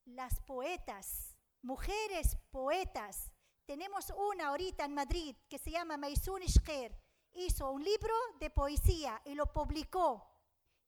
[0.04, 3.32] las poetas mujeres poetas.
[3.66, 6.98] Tenemos una ahorita en Madrid que se llama Maysun Ishker.
[7.32, 10.26] Hizo un libro de poesía y lo publicó.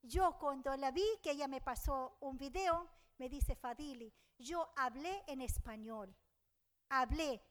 [0.01, 5.23] Yo cuando la vi, que ella me pasó un video, me dice Fadili, yo hablé
[5.27, 6.15] en español.
[6.89, 7.41] Hablé.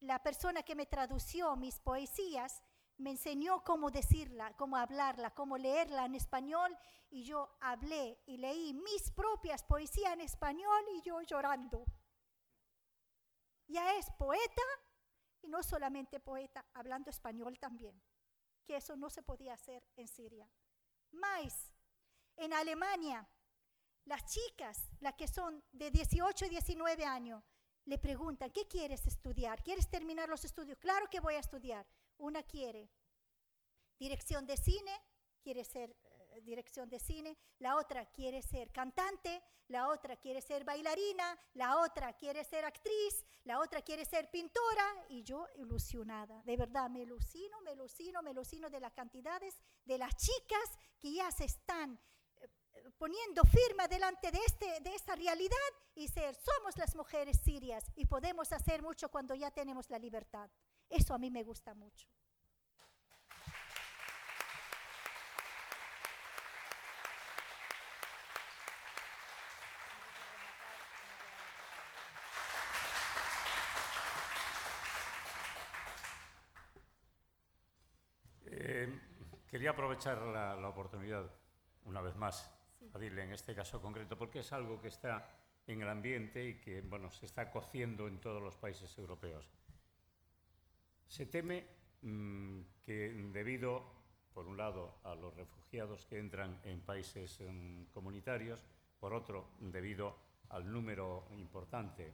[0.00, 2.62] La persona que me tradució mis poesías
[2.98, 6.76] me enseñó cómo decirla, cómo hablarla, cómo leerla en español
[7.10, 11.84] y yo hablé y leí mis propias poesías en español y yo llorando
[13.72, 14.62] ya es poeta
[15.40, 18.00] y no solamente poeta, hablando español también,
[18.64, 20.48] que eso no se podía hacer en Siria.
[21.12, 21.72] Más,
[22.36, 23.28] en Alemania,
[24.04, 27.42] las chicas, las que son de 18 y 19 años,
[27.84, 29.62] le preguntan, ¿qué quieres estudiar?
[29.62, 30.78] ¿Quieres terminar los estudios?
[30.78, 31.86] Claro que voy a estudiar.
[32.18, 32.90] Una quiere
[33.98, 34.92] dirección de cine,
[35.42, 35.96] quiere ser
[36.42, 42.12] dirección de cine, la otra quiere ser cantante, la otra quiere ser bailarina, la otra
[42.14, 46.42] quiere ser actriz, la otra quiere ser pintora y yo ilusionada.
[46.44, 51.12] De verdad, me ilusino, me ilusino, me ilusino de las cantidades de las chicas que
[51.12, 51.98] ya se están
[52.40, 55.56] eh, poniendo firma delante de, este, de esta realidad
[55.94, 60.50] y ser, somos las mujeres sirias y podemos hacer mucho cuando ya tenemos la libertad.
[60.88, 62.08] Eso a mí me gusta mucho.
[79.62, 81.24] Quería aprovechar la, la oportunidad,
[81.84, 82.90] una vez más, sí.
[82.94, 85.24] Adile, en este caso concreto, porque es algo que está
[85.68, 89.48] en el ambiente y que bueno, se está cociendo en todos los países europeos.
[91.06, 91.64] Se teme
[92.00, 93.84] mmm, que debido,
[94.34, 98.64] por un lado, a los refugiados que entran en países mmm, comunitarios,
[98.98, 102.12] por otro, debido al número importante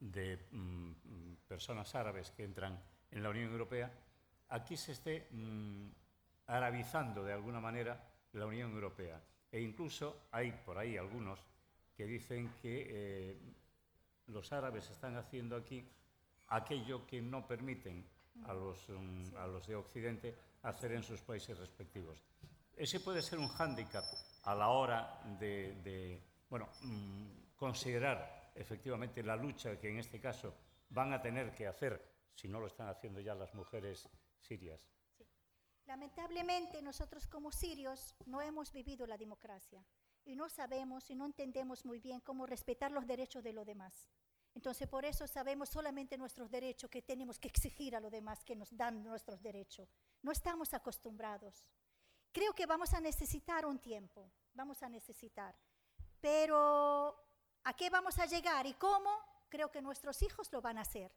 [0.00, 2.82] de mmm, personas árabes que entran
[3.12, 3.88] en la Unión Europea,
[4.48, 5.28] aquí se esté
[6.46, 8.00] arabizando de alguna manera
[8.32, 9.20] la Unión Europea.
[9.50, 11.40] E incluso hay por ahí algunos
[11.96, 13.38] que dicen que eh,
[14.26, 15.88] los árabes están haciendo aquí
[16.48, 18.04] aquello que no permiten
[18.46, 22.18] a los, um, a los de Occidente hacer en sus países respectivos.
[22.76, 24.04] Ese puede ser un hándicap
[24.42, 26.20] a la hora de, de
[26.50, 30.54] bueno, um, considerar efectivamente la lucha que en este caso
[30.90, 32.00] van a tener que hacer,
[32.34, 34.08] si no lo están haciendo ya las mujeres
[34.40, 34.80] sirias.
[35.86, 39.84] Lamentablemente nosotros como sirios no hemos vivido la democracia
[40.24, 44.08] y no sabemos y no entendemos muy bien cómo respetar los derechos de los demás.
[44.54, 48.56] Entonces por eso sabemos solamente nuestros derechos que tenemos que exigir a los demás que
[48.56, 49.94] nos dan nuestros derechos.
[50.22, 51.68] No estamos acostumbrados.
[52.32, 55.54] Creo que vamos a necesitar un tiempo, vamos a necesitar.
[56.20, 57.14] Pero
[57.64, 59.10] ¿a qué vamos a llegar y cómo?
[59.50, 61.12] Creo que nuestros hijos lo van a hacer.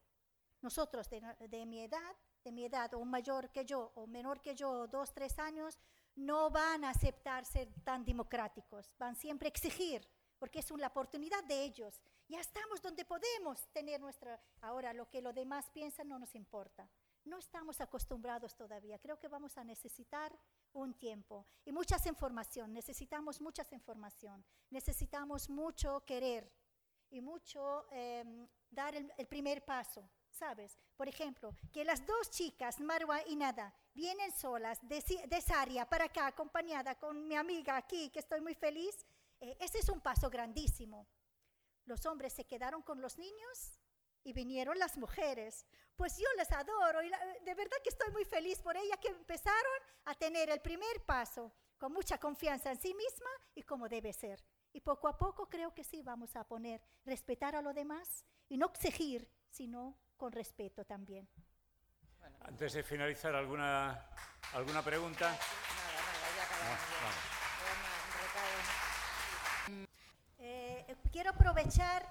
[0.62, 4.56] Nosotros de, de mi edad, de mi edad, o mayor que yo, o menor que
[4.56, 5.78] yo, dos, tres años,
[6.16, 10.08] no van a aceptar ser tan democráticos, van siempre a exigir,
[10.40, 12.02] porque es una oportunidad de ellos.
[12.28, 14.40] Ya estamos donde podemos tener nuestra...
[14.62, 16.90] Ahora, lo que los demás piensan no nos importa.
[17.24, 19.00] No estamos acostumbrados todavía.
[19.00, 20.38] Creo que vamos a necesitar
[20.74, 22.74] un tiempo y muchas información.
[22.74, 24.46] Necesitamos muchas información.
[24.70, 26.52] Necesitamos mucho querer
[27.10, 30.10] y mucho eh, dar el primer paso.
[30.38, 30.78] ¿Sabes?
[30.96, 36.06] Por ejemplo, que las dos chicas, Marwa y Nada, vienen solas de, de Saria para
[36.06, 38.96] acá, acompañada con mi amiga aquí, que estoy muy feliz,
[39.40, 41.08] eh, ese es un paso grandísimo.
[41.86, 43.80] Los hombres se quedaron con los niños
[44.24, 45.66] y vinieron las mujeres.
[45.96, 49.08] Pues yo les adoro y la, de verdad que estoy muy feliz por ellas que
[49.08, 54.14] empezaron a tener el primer paso con mucha confianza en sí misma y como debe
[54.14, 54.44] ser.
[54.74, 58.58] Y poco a poco creo que sí vamos a poner respetar a los demás y
[58.58, 61.28] no exigir, sino con respeto también.
[62.42, 64.06] Antes de finalizar, ¿alguna,
[64.54, 65.30] alguna pregunta?
[65.30, 66.80] Nada, nada, ya acabamos.
[66.92, 67.28] ya.
[70.40, 72.06] Eh, eh, quiero aprovechar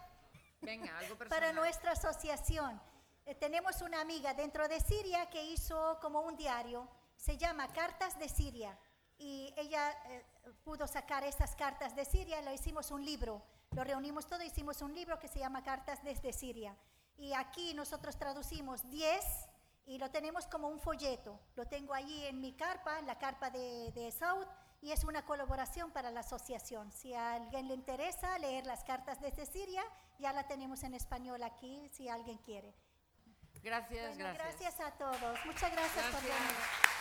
[0.61, 2.81] Venga, algo para nuestra asociación.
[3.25, 8.19] Eh, tenemos una amiga dentro de Siria que hizo como un diario, se llama Cartas
[8.19, 8.79] de Siria.
[9.19, 10.25] Y ella eh,
[10.63, 13.43] pudo sacar estas cartas de Siria, lo hicimos un libro,
[13.73, 16.77] lo reunimos todo, hicimos un libro que se llama Cartas desde Siria.
[17.19, 19.25] Y aquí nosotros traducimos 10
[19.87, 21.41] y lo tenemos como un folleto.
[21.55, 24.47] Lo tengo allí en mi carpa, en la carpa de, de Saud,
[24.83, 26.93] y es una colaboración para la asociación.
[26.93, 29.83] Si a alguien le interesa leer las cartas desde Siria,
[30.19, 32.75] ya la tenemos en español aquí, si alguien quiere.
[33.63, 34.61] Gracias, Bueno, gracias.
[34.61, 35.39] gracias a todos.
[35.47, 36.23] Muchas gracias, por Gracias.
[36.23, 36.96] venir.